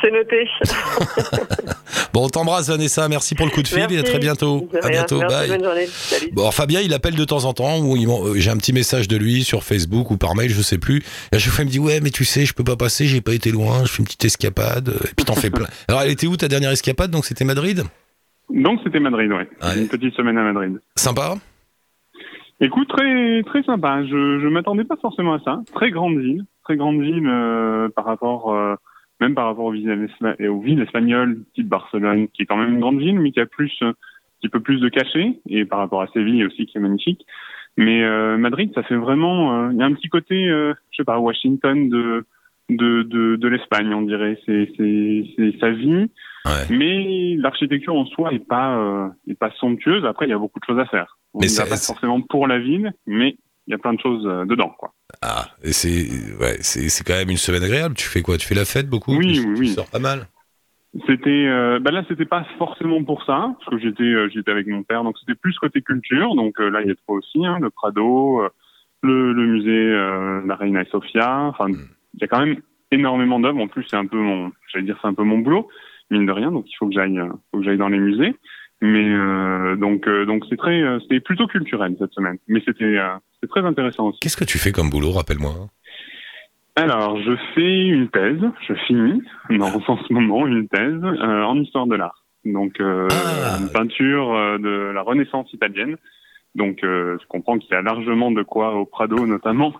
C'est 0.00 0.10
noté. 0.10 0.48
Bon, 2.12 2.26
on 2.26 2.28
t'embrasse, 2.28 2.68
Vanessa. 2.68 3.08
Merci 3.08 3.34
pour 3.34 3.46
le 3.46 3.52
coup 3.52 3.62
de 3.62 3.68
fil 3.68 3.86
et 3.90 3.98
à 3.98 4.02
très 4.02 4.18
bientôt. 4.18 4.68
À 4.82 4.90
bientôt. 4.90 5.18
Merci, 5.20 5.34
Bye. 5.34 5.48
bonne 5.48 5.64
journée. 5.64 5.86
Salut. 5.86 6.30
Bon, 6.32 6.50
Fabien, 6.50 6.80
il 6.80 6.92
appelle 6.92 7.14
de 7.14 7.24
temps 7.24 7.46
en 7.46 7.54
temps, 7.54 7.78
ou 7.78 7.96
euh, 7.96 8.34
j'ai 8.36 8.50
un 8.50 8.58
petit 8.58 8.74
message 8.74 9.08
de 9.08 9.16
lui 9.16 9.44
sur 9.44 9.62
Facebook 9.62 10.10
ou 10.10 10.18
par 10.18 10.34
mail, 10.34 10.50
je 10.50 10.60
sais 10.60 10.76
plus. 10.76 11.02
Et 11.32 11.36
à 11.36 11.38
chaque 11.38 11.54
fois, 11.54 11.64
il 11.64 11.68
me 11.68 11.72
dit, 11.72 11.78
ouais, 11.78 12.00
mais 12.02 12.10
tu 12.10 12.26
sais, 12.26 12.44
je 12.44 12.52
peux 12.52 12.64
pas 12.64 12.76
passer, 12.76 13.06
j'ai 13.06 13.22
pas 13.22 13.32
été 13.32 13.50
loin, 13.50 13.84
je 13.84 13.92
fais 13.92 14.00
une 14.00 14.04
petite 14.04 14.26
escapade. 14.26 14.90
Et 15.04 15.14
puis 15.16 15.24
t'en 15.24 15.34
fais 15.34 15.48
plein. 15.48 15.66
Alors, 15.88 16.02
elle 16.02 16.10
était 16.10 16.26
où 16.26 16.36
ta 16.36 16.48
dernière 16.48 16.70
escapade? 16.70 17.10
Donc, 17.10 17.24
c'était 17.24 17.46
Madrid? 17.46 17.82
Donc 18.50 18.80
c'était 18.84 19.00
Madrid, 19.00 19.30
ouais. 19.30 19.48
Ouais. 19.62 19.78
Une 19.78 19.88
petite 19.88 20.14
semaine 20.14 20.36
à 20.36 20.42
Madrid. 20.42 20.78
Sympa? 20.96 21.36
Écoute, 22.60 22.88
très 22.88 23.42
très 23.44 23.62
sympa. 23.62 24.04
Je 24.04 24.40
je 24.40 24.48
m'attendais 24.48 24.84
pas 24.84 24.96
forcément 25.00 25.34
à 25.34 25.40
ça. 25.40 25.60
Très 25.74 25.90
grande 25.90 26.18
ville, 26.18 26.44
très 26.64 26.76
grande 26.76 27.00
ville 27.00 27.26
euh, 27.26 27.88
par 27.88 28.04
rapport 28.04 28.54
euh, 28.54 28.74
même 29.22 29.34
par 29.34 29.46
rapport 29.46 29.66
aux 29.66 29.72
villes, 29.72 30.08
espa- 30.10 30.36
et 30.38 30.48
aux 30.48 30.60
villes 30.60 30.80
espagnoles, 30.82 31.38
type 31.54 31.68
Barcelone, 31.68 32.28
qui 32.32 32.42
est 32.42 32.46
quand 32.46 32.56
même 32.56 32.74
une 32.74 32.80
grande 32.80 32.98
ville, 32.98 33.18
mais 33.20 33.30
qui 33.32 33.40
a 33.40 33.46
plus 33.46 33.72
euh, 33.82 33.88
un 33.90 33.94
petit 34.40 34.48
peu 34.48 34.60
plus 34.60 34.80
de 34.80 34.88
cachet, 34.88 35.38
et 35.48 35.64
par 35.64 35.78
rapport 35.78 36.02
à 36.02 36.08
Séville 36.08 36.44
aussi, 36.44 36.66
qui 36.66 36.76
est 36.76 36.80
magnifique. 36.80 37.24
Mais 37.76 38.02
euh, 38.02 38.36
Madrid, 38.36 38.70
ça 38.74 38.82
fait 38.82 38.96
vraiment, 38.96 39.38
euh, 39.66 39.70
il 39.72 39.78
y 39.78 39.82
a 39.82 39.86
un 39.86 39.94
petit 39.94 40.08
côté, 40.08 40.48
euh, 40.48 40.74
je 40.90 40.96
sais 40.98 41.04
pas, 41.04 41.18
Washington 41.18 41.88
de 41.88 42.24
de 42.68 43.02
de, 43.02 43.36
de 43.36 43.48
l'Espagne, 43.48 43.92
on 43.94 44.02
dirait. 44.02 44.38
C'est 44.46 44.68
c'est 44.76 45.58
sa 45.60 45.70
vie, 45.70 46.06
Ouais. 46.44 46.66
mais 46.76 47.36
l'architecture 47.36 47.94
en 47.94 48.04
soi 48.06 48.32
est 48.32 48.44
pas 48.46 49.10
est 49.28 49.38
pas 49.38 49.50
somptueuse. 49.60 50.04
Après, 50.04 50.26
il 50.26 50.30
y 50.30 50.32
a 50.32 50.38
beaucoup 50.38 50.58
de 50.58 50.64
choses 50.64 50.78
à 50.80 50.86
faire. 50.86 51.16
On 51.34 51.38
Mais 51.40 51.48
c'est- 51.48 51.68
pas 51.68 51.76
forcément 51.76 52.20
pour 52.20 52.46
la 52.48 52.58
ville, 52.58 52.92
mais 53.06 53.36
y 53.68 53.74
a 53.74 53.78
plein 53.78 53.94
de 53.94 54.00
choses 54.00 54.26
euh, 54.26 54.44
dedans, 54.44 54.74
quoi. 54.78 54.92
Ah, 55.22 55.46
et 55.62 55.72
c'est 55.72 56.08
ouais, 56.40 56.56
c'est 56.60 56.88
c'est 56.88 57.04
quand 57.04 57.14
même 57.14 57.30
une 57.30 57.36
semaine 57.36 57.62
agréable. 57.62 57.94
Tu 57.94 58.08
fais 58.08 58.22
quoi? 58.22 58.36
Tu 58.38 58.46
fais 58.46 58.54
la 58.54 58.64
fête 58.64 58.88
beaucoup? 58.88 59.16
Oui, 59.16 59.34
tu, 59.34 59.40
oui, 59.48 59.54
tu 59.54 59.60
oui. 59.60 59.68
sors 59.68 59.88
pas 59.90 59.98
mal? 59.98 60.26
C'était, 61.06 61.46
euh, 61.46 61.78
bah 61.80 61.90
là, 61.90 62.04
c'était 62.06 62.26
pas 62.26 62.44
forcément 62.58 63.02
pour 63.02 63.24
ça, 63.24 63.54
parce 63.58 63.70
que 63.70 63.78
j'étais, 63.78 64.02
euh, 64.02 64.28
j'étais 64.28 64.50
avec 64.50 64.66
mon 64.66 64.82
père, 64.82 65.04
donc 65.04 65.16
c'était 65.18 65.34
plus 65.34 65.56
côté 65.58 65.80
culture. 65.80 66.34
Donc 66.34 66.60
euh, 66.60 66.68
là, 66.68 66.82
il 66.82 66.88
y 66.88 66.90
a 66.90 66.94
trop 67.06 67.16
aussi, 67.16 67.46
hein, 67.46 67.58
le 67.60 67.70
Prado, 67.70 68.42
le, 69.02 69.32
le 69.32 69.46
musée, 69.46 69.70
euh, 69.70 70.42
la 70.46 70.54
Reina 70.54 70.84
Sofia. 70.86 71.44
Enfin, 71.44 71.68
Mm. 71.68 71.76
il 72.14 72.20
y 72.20 72.24
a 72.24 72.28
quand 72.28 72.44
même 72.44 72.60
énormément 72.90 73.40
d'œuvres. 73.40 73.60
En 73.60 73.68
plus, 73.68 73.84
c'est 73.88 73.96
un 73.96 74.06
peu 74.06 74.18
mon, 74.18 74.52
j'allais 74.70 74.84
dire, 74.84 74.98
c'est 75.00 75.08
un 75.08 75.14
peu 75.14 75.22
mon 75.24 75.38
boulot, 75.38 75.68
mine 76.10 76.26
de 76.26 76.32
rien. 76.32 76.50
Donc 76.52 76.66
il 76.68 76.74
faut 76.76 76.86
que 76.88 76.94
j'aille, 76.94 77.18
faut 77.50 77.58
que 77.58 77.64
j'aille 77.64 77.78
dans 77.78 77.88
les 77.88 77.98
musées. 77.98 78.34
Mais 78.84 79.08
euh, 79.08 79.76
donc, 79.76 80.08
euh, 80.08 80.26
donc 80.26 80.44
c'est 80.50 80.56
très, 80.56 80.82
euh, 80.82 80.98
c'était 81.02 81.20
plutôt 81.20 81.46
culturel 81.46 81.94
cette 82.00 82.12
semaine. 82.12 82.36
Mais 82.48 82.60
c'était, 82.66 82.82
euh, 82.84 83.14
c'était 83.34 83.46
très 83.46 83.64
intéressant 83.64 84.08
aussi. 84.08 84.18
Qu'est-ce 84.18 84.36
que 84.36 84.44
tu 84.44 84.58
fais 84.58 84.72
comme 84.72 84.90
boulot 84.90 85.12
Rappelle-moi. 85.12 85.52
Alors, 86.74 87.16
je 87.22 87.32
fais 87.54 87.86
une 87.86 88.08
thèse, 88.08 88.40
je 88.66 88.74
finis 88.86 89.22
dans, 89.50 89.66
en 89.86 89.96
ce 90.04 90.12
moment 90.12 90.48
une 90.48 90.66
thèse 90.68 91.00
euh, 91.04 91.42
en 91.44 91.56
histoire 91.60 91.86
de 91.86 91.94
l'art. 91.94 92.24
Donc, 92.44 92.80
euh, 92.80 93.06
Ah. 93.12 93.58
une 93.60 93.70
peinture 93.70 94.58
de 94.58 94.90
la 94.92 95.02
Renaissance 95.02 95.52
italienne. 95.52 95.96
Donc, 96.56 96.82
euh, 96.82 97.16
je 97.22 97.26
comprends 97.28 97.58
qu'il 97.58 97.70
y 97.70 97.74
a 97.74 97.82
largement 97.82 98.32
de 98.32 98.42
quoi 98.42 98.74
au 98.74 98.84
Prado, 98.84 99.26
notamment, 99.26 99.72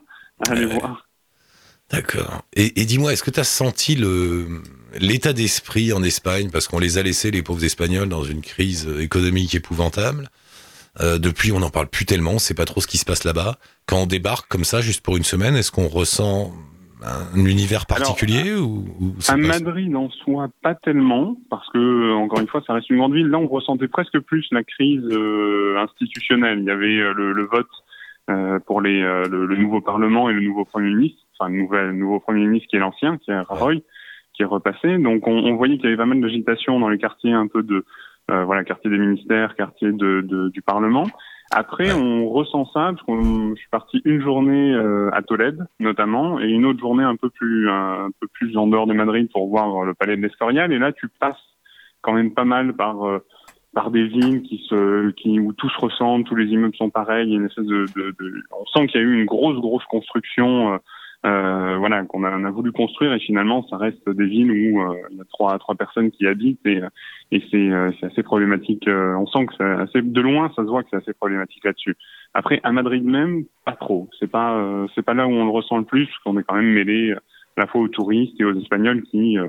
à 0.46 0.52
aller 0.52 0.66
voir. 0.66 1.08
D'accord. 1.92 2.42
Et, 2.54 2.80
et 2.80 2.84
dis-moi, 2.84 3.12
est-ce 3.12 3.22
que 3.22 3.30
tu 3.30 3.40
as 3.40 3.44
senti 3.44 3.94
le 3.94 4.62
l'état 4.98 5.32
d'esprit 5.32 5.92
en 5.92 6.02
Espagne? 6.02 6.50
Parce 6.50 6.68
qu'on 6.68 6.78
les 6.78 6.98
a 6.98 7.02
laissés 7.02 7.30
les 7.30 7.42
pauvres 7.42 7.64
Espagnols 7.64 8.08
dans 8.08 8.24
une 8.24 8.40
crise 8.40 8.88
économique 9.00 9.54
épouvantable. 9.54 10.28
Euh, 11.00 11.18
depuis, 11.18 11.52
on 11.52 11.60
n'en 11.60 11.70
parle 11.70 11.88
plus 11.88 12.04
tellement, 12.04 12.32
on 12.32 12.38
sait 12.38 12.54
pas 12.54 12.66
trop 12.66 12.80
ce 12.80 12.86
qui 12.86 12.98
se 12.98 13.04
passe 13.04 13.24
là-bas. 13.24 13.56
Quand 13.86 14.02
on 14.02 14.06
débarque 14.06 14.48
comme 14.48 14.64
ça, 14.64 14.80
juste 14.82 15.02
pour 15.02 15.16
une 15.16 15.24
semaine, 15.24 15.56
est-ce 15.56 15.70
qu'on 15.70 15.88
ressent 15.88 16.52
un 17.02 17.44
univers 17.46 17.86
particulier 17.86 18.54
ou, 18.54 18.84
ou 19.00 19.14
c'est 19.18 19.32
À 19.32 19.36
Madrid, 19.36 19.94
en 19.96 20.10
soi, 20.10 20.48
pas 20.62 20.74
tellement, 20.74 21.36
parce 21.50 21.66
que, 21.72 22.12
encore 22.12 22.40
une 22.40 22.46
fois, 22.46 22.62
ça 22.66 22.74
reste 22.74 22.90
une 22.90 22.98
grande 22.98 23.14
ville. 23.14 23.28
Là, 23.28 23.38
on 23.38 23.48
ressentait 23.48 23.88
presque 23.88 24.18
plus 24.20 24.46
la 24.52 24.62
crise 24.62 25.02
euh, 25.10 25.78
institutionnelle. 25.78 26.58
Il 26.60 26.66
y 26.66 26.70
avait 26.70 26.98
euh, 26.98 27.12
le, 27.14 27.32
le 27.32 27.44
vote 27.44 27.66
euh, 28.30 28.58
pour 28.66 28.80
les, 28.82 29.00
euh, 29.02 29.24
le, 29.28 29.46
le 29.46 29.56
nouveau 29.56 29.80
Parlement 29.80 30.28
et 30.30 30.32
le 30.34 30.42
nouveau 30.42 30.64
Premier 30.64 30.90
ministre, 30.94 31.18
enfin, 31.42 31.50
nouvel, 31.50 31.92
nouveau 31.92 32.20
Premier 32.20 32.46
ministre 32.46 32.68
qui 32.68 32.76
est 32.76 32.80
l'ancien, 32.80 33.18
qui 33.18 33.30
est 33.30 33.40
Rajoy, 33.40 33.82
qui 34.34 34.42
est 34.42 34.46
repassé. 34.46 34.98
Donc, 34.98 35.26
on, 35.26 35.32
on 35.36 35.56
voyait 35.56 35.76
qu'il 35.76 35.84
y 35.84 35.88
avait 35.88 35.96
pas 35.96 36.06
mal 36.06 36.20
d'agitation 36.20 36.78
dans 36.80 36.88
les 36.88 36.98
quartiers 36.98 37.32
un 37.32 37.46
peu 37.46 37.62
de, 37.62 37.84
euh, 38.30 38.44
voilà, 38.44 38.64
quartier 38.64 38.90
des 38.90 38.98
ministères, 38.98 39.54
quartier 39.56 39.92
de, 39.92 40.20
de- 40.22 40.48
du 40.50 40.62
Parlement. 40.62 41.04
Après, 41.54 41.92
on 41.92 42.30
ressent 42.30 42.64
ça, 42.66 42.92
parce 42.92 43.02
qu'on, 43.02 43.50
je 43.50 43.60
suis 43.60 43.68
parti 43.70 44.00
une 44.06 44.22
journée 44.22 44.72
euh, 44.72 45.10
à 45.12 45.20
Tolède, 45.20 45.66
notamment, 45.80 46.40
et 46.40 46.46
une 46.48 46.64
autre 46.64 46.80
journée 46.80 47.04
un 47.04 47.16
peu 47.16 47.28
plus, 47.28 47.68
un 47.68 48.08
peu 48.20 48.26
plus 48.32 48.56
en 48.56 48.66
dehors 48.68 48.86
de 48.86 48.94
Madrid 48.94 49.28
pour 49.30 49.48
voir 49.48 49.84
le 49.84 49.92
palais 49.92 50.16
de 50.16 50.22
l'Escorial. 50.22 50.72
Et 50.72 50.78
là, 50.78 50.92
tu 50.92 51.08
passes 51.20 51.36
quand 52.00 52.14
même 52.14 52.32
pas 52.32 52.46
mal 52.46 52.72
par, 52.72 53.06
euh, 53.06 53.18
par 53.74 53.90
des 53.90 54.04
villes 54.06 54.42
qui 54.42 54.64
se, 54.68 55.10
qui, 55.10 55.38
où 55.40 55.52
tout 55.52 55.68
se 55.68 55.78
ressemble, 55.78 56.24
tous 56.24 56.34
les 56.36 56.46
immeubles 56.46 56.74
sont 56.76 56.90
pareils, 56.90 57.26
il 57.28 57.32
y 57.32 57.36
a 57.36 57.38
une 57.40 57.46
espèce 57.46 57.66
de, 57.66 57.84
de, 57.96 58.14
de- 58.18 58.42
on 58.58 58.64
sent 58.66 58.86
qu'il 58.86 59.00
y 59.00 59.04
a 59.04 59.06
eu 59.06 59.12
une 59.20 59.26
grosse, 59.26 59.58
grosse 59.60 59.84
construction, 59.86 60.78
euh, 61.24 61.28
euh, 61.72 61.76
voilà, 61.78 62.02
qu'on 62.04 62.24
a, 62.24 62.36
on 62.36 62.44
a 62.44 62.50
voulu 62.50 62.72
construire 62.72 63.12
et 63.12 63.20
finalement, 63.20 63.64
ça 63.68 63.76
reste 63.76 64.08
des 64.08 64.26
villes 64.26 64.50
où 64.50 64.82
euh, 64.82 64.94
il 65.10 65.16
y 65.18 65.20
a 65.20 65.24
trois, 65.30 65.58
trois 65.58 65.74
personnes 65.74 66.10
qui 66.10 66.26
habitent 66.26 66.64
et, 66.66 66.80
et 67.30 67.42
c'est, 67.50 67.56
euh, 67.70 67.90
c'est 68.00 68.06
assez 68.06 68.22
problématique. 68.22 68.86
euh, 68.88 69.14
on 69.14 69.26
sent 69.26 69.46
que 69.46 69.54
c'est 69.56 69.64
assez, 69.64 70.02
de 70.02 70.20
loin, 70.20 70.50
ça 70.56 70.62
se 70.62 70.68
voit 70.68 70.82
que 70.82 70.88
c'est 70.90 70.96
assez 70.98 71.12
problématique 71.14 71.64
là-dessus. 71.64 71.96
Après, 72.34 72.60
à 72.64 72.72
Madrid 72.72 73.04
même, 73.04 73.44
pas 73.64 73.72
trop. 73.72 74.08
C'est 74.18 74.30
pas, 74.30 74.56
euh, 74.58 74.86
c'est 74.94 75.02
pas 75.04 75.14
là 75.14 75.26
où 75.26 75.30
on 75.30 75.44
le 75.44 75.50
ressent 75.50 75.78
le 75.78 75.84
plus, 75.84 76.06
parce 76.06 76.18
qu'on 76.24 76.38
est 76.38 76.42
quand 76.44 76.56
même 76.56 76.72
mêlé 76.72 77.10
euh, 77.10 77.16
à 77.56 77.60
la 77.62 77.66
fois 77.66 77.80
aux 77.82 77.88
touristes 77.88 78.40
et 78.40 78.44
aux 78.44 78.58
Espagnols 78.58 79.02
qui, 79.02 79.38
euh, 79.38 79.46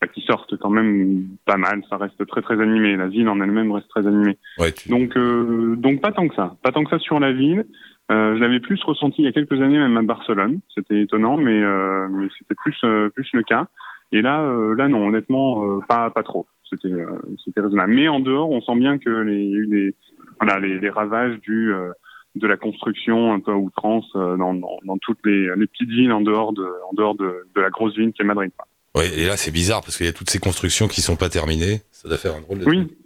bah, 0.00 0.06
qui 0.08 0.20
sortent 0.22 0.56
quand 0.58 0.70
même 0.70 1.24
pas 1.46 1.56
mal. 1.56 1.82
Ça 1.90 1.96
reste 1.96 2.24
très 2.26 2.42
très 2.42 2.60
animé. 2.60 2.96
La 2.96 3.08
ville 3.08 3.28
en 3.28 3.40
elle-même 3.40 3.72
reste 3.72 3.88
très 3.88 4.06
animée. 4.06 4.36
Ouais, 4.58 4.70
tu- 4.72 4.90
Donc 4.90 5.16
euh, 5.16 5.74
donc 5.76 6.00
pas 6.02 6.12
tant 6.12 6.28
que 6.28 6.34
ça, 6.34 6.56
pas 6.62 6.70
tant 6.72 6.84
que 6.84 6.90
ça 6.90 6.98
sur 6.98 7.18
la 7.18 7.32
ville. 7.32 7.64
Euh, 8.10 8.36
je 8.36 8.40
l'avais 8.40 8.60
plus 8.60 8.82
ressenti 8.84 9.22
il 9.22 9.24
y 9.24 9.28
a 9.28 9.32
quelques 9.32 9.60
années 9.60 9.78
même 9.78 9.96
à 9.96 10.02
Barcelone. 10.02 10.60
C'était 10.74 11.02
étonnant, 11.02 11.36
mais 11.36 11.60
euh, 11.62 12.08
mais 12.08 12.28
c'était 12.38 12.54
plus 12.54 12.76
euh, 12.84 13.08
plus 13.10 13.28
le 13.32 13.42
cas. 13.42 13.66
Et 14.12 14.22
là 14.22 14.42
euh, 14.42 14.74
là 14.74 14.88
non, 14.88 15.06
honnêtement 15.08 15.64
euh, 15.64 15.80
pas 15.88 16.10
pas 16.10 16.22
trop. 16.22 16.46
C'était 16.70 16.88
euh, 16.92 17.06
c'était 17.44 17.60
raisonnable. 17.60 17.92
Mais 17.92 18.08
en 18.08 18.20
dehors, 18.20 18.50
on 18.50 18.60
sent 18.60 18.76
bien 18.76 18.98
que 18.98 19.10
les 19.10 19.42
il 19.42 19.50
y 19.50 19.54
a 19.54 19.58
eu 19.58 19.66
des 19.66 19.94
voilà 20.40 20.60
les, 20.60 20.78
les 20.78 20.90
ravages 20.90 21.40
du 21.40 21.72
euh, 21.72 21.90
de 22.36 22.46
la 22.46 22.56
construction 22.56 23.32
un 23.32 23.40
peu 23.40 23.52
à 23.52 23.56
outrance 23.56 24.08
euh, 24.14 24.36
dans, 24.36 24.54
dans, 24.54 24.78
dans 24.84 24.98
toutes 24.98 25.18
les, 25.24 25.48
les 25.56 25.66
petites 25.66 25.88
villes 25.88 26.12
en 26.12 26.20
dehors 26.20 26.52
de 26.52 26.66
en 26.90 26.94
dehors 26.94 27.14
de, 27.14 27.46
de 27.54 27.60
la 27.60 27.70
grosse 27.70 27.96
ville 27.96 28.12
qui 28.12 28.22
est 28.22 28.26
Madrid. 28.26 28.52
Ouais, 28.94 29.08
et 29.18 29.26
là, 29.26 29.36
c'est 29.36 29.50
bizarre 29.50 29.82
parce 29.82 29.98
qu'il 29.98 30.06
y 30.06 30.08
a 30.08 30.12
toutes 30.14 30.30
ces 30.30 30.38
constructions 30.38 30.88
qui 30.88 31.02
sont 31.02 31.16
pas 31.16 31.28
terminées. 31.28 31.82
Ça 31.92 32.08
doit 32.08 32.16
faire 32.16 32.34
un 32.34 32.40
drôle 32.40 32.60
de 32.60 32.64
Oui, 32.64 32.96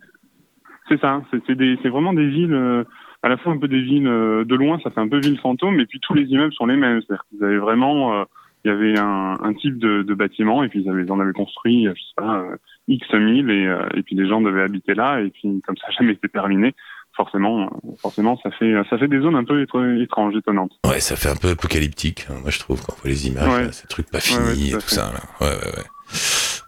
c'est 0.88 1.00
ça. 1.00 1.22
C'est 1.32 1.88
vraiment 1.88 2.12
des 2.12 2.28
villes, 2.28 2.54
euh, 2.54 2.84
à 3.22 3.28
la 3.28 3.36
fois 3.36 3.52
un 3.52 3.58
peu 3.58 3.68
des 3.68 3.80
villes 3.82 4.06
euh, 4.08 4.44
de 4.44 4.54
loin, 4.54 4.78
ça 4.82 4.90
fait 4.90 5.00
un 5.00 5.08
peu 5.08 5.18
ville 5.20 5.38
fantôme, 5.38 5.78
et 5.80 5.86
puis 5.86 6.00
tous 6.00 6.14
les 6.14 6.24
immeubles 6.24 6.52
sont 6.54 6.66
les 6.66 6.76
mêmes. 6.76 7.00
C'est-à-dire 7.02 7.24
qu'ils 7.30 7.44
avaient 7.44 7.58
vraiment, 7.58 8.20
euh, 8.20 8.24
il 8.64 8.68
y 8.68 8.70
avait 8.70 8.98
un, 8.98 9.38
un 9.42 9.54
type 9.54 9.78
de, 9.78 10.02
de 10.02 10.14
bâtiment, 10.14 10.62
et 10.64 10.68
puis 10.68 10.82
ils, 10.82 10.90
avaient, 10.90 11.04
ils 11.04 11.12
en 11.12 11.20
avaient 11.20 11.32
construit, 11.32 11.86
je 11.86 11.92
sais 12.00 12.14
pas, 12.16 12.38
euh, 12.40 12.56
X 12.88 13.06
mille, 13.14 13.50
et, 13.50 13.66
euh, 13.66 13.86
et 13.94 14.02
puis 14.02 14.16
les 14.16 14.26
gens 14.28 14.40
devaient 14.40 14.62
habiter 14.62 14.94
là, 14.94 15.20
et 15.20 15.30
puis 15.30 15.60
comme 15.66 15.76
ça 15.76 15.88
jamais 15.98 16.12
été 16.12 16.28
terminé, 16.28 16.74
forcément, 17.16 17.64
euh, 17.64 17.90
forcément, 18.00 18.38
ça 18.42 18.50
fait, 18.52 18.72
ça 18.88 18.96
fait 18.96 19.08
des 19.08 19.20
zones 19.20 19.36
un 19.36 19.44
peu 19.44 19.62
étr- 19.62 20.02
étranges, 20.02 20.34
étonnantes. 20.36 20.72
Ouais, 20.86 21.00
ça 21.00 21.16
fait 21.16 21.28
un 21.28 21.36
peu 21.36 21.50
apocalyptique, 21.50 22.26
hein, 22.30 22.34
moi 22.40 22.50
je 22.50 22.58
trouve, 22.58 22.80
quand 22.84 22.94
on 22.96 23.02
voit 23.02 23.10
les 23.10 23.28
images, 23.28 23.48
Ouais. 23.48 23.64
là, 23.64 23.72
ces 23.72 23.86
trucs 23.88 24.10
pas 24.10 24.20
finis 24.20 24.38
ouais, 24.46 24.68
et 24.68 24.72
tout 24.72 24.80
fait. 24.80 24.94
ça. 24.94 25.12
Là. 25.12 25.20
Ouais, 25.40 25.46
ouais, 25.56 25.76
ouais. 25.78 25.84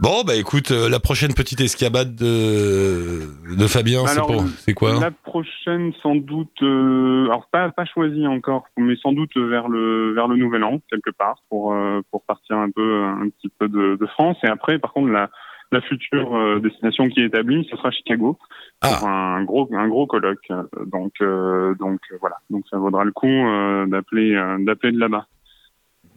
Bon, 0.01 0.23
bah 0.27 0.35
écoute, 0.37 0.71
euh, 0.71 0.89
la 0.89 0.99
prochaine 1.01 1.33
petite 1.35 1.61
escabade 1.61 2.15
de, 2.15 3.21
de 3.57 3.67
Fabien, 3.67 4.07
c'est 4.07 4.21
pour- 4.21 4.45
c'est 4.59 4.75
quoi 4.75 4.99
La 5.01 5.11
prochaine, 5.11 5.93
sans 6.03 6.17
doute, 6.17 6.63
euh, 6.63 7.27
alors 7.27 7.47
pas 7.53 7.71
pas 7.71 7.85
choisie 7.85 8.27
encore, 8.27 8.65
mais 8.77 8.97
sans 8.97 9.13
doute 9.13 9.37
vers 9.37 9.69
le 9.69 10.13
vers 10.15 10.29
le 10.29 10.37
Nouvel 10.37 10.65
An 10.65 10.81
quelque 10.91 11.11
part 11.11 11.37
pour 11.49 11.73
euh, 11.73 12.01
pour 12.11 12.23
partir 12.25 12.57
un 12.59 12.71
peu 12.71 13.05
un 13.05 13.29
petit 13.29 13.51
peu 13.59 13.69
de, 13.69 13.97
de 14.01 14.07
France. 14.07 14.37
Et 14.45 14.49
après, 14.49 14.79
par 14.79 14.93
contre, 14.93 15.09
la 15.11 15.31
la 15.71 15.81
future 15.81 16.35
euh, 16.37 16.61
destination 16.61 17.09
qui 17.09 17.21
est 17.21 17.27
établie, 17.27 17.67
ce 17.71 17.77
sera 17.77 17.91
Chicago 17.91 18.39
Ah. 18.83 18.97
pour 18.99 19.09
un 19.09 19.43
gros 19.45 19.69
un 19.73 19.89
gros 19.89 20.07
colloque. 20.07 20.51
Euh, 20.51 20.63
Donc 20.87 21.13
euh, 21.21 21.75
donc 21.77 22.01
voilà, 22.21 22.37
donc 22.51 22.65
ça 22.71 22.77
vaudra 22.79 23.05
le 23.05 23.13
coup 23.13 23.27
euh, 23.27 23.87
d'appeler 23.87 24.35
euh, 24.35 24.59
d'appeler 24.65 24.93
de 24.93 24.99
là-bas. 24.99 25.27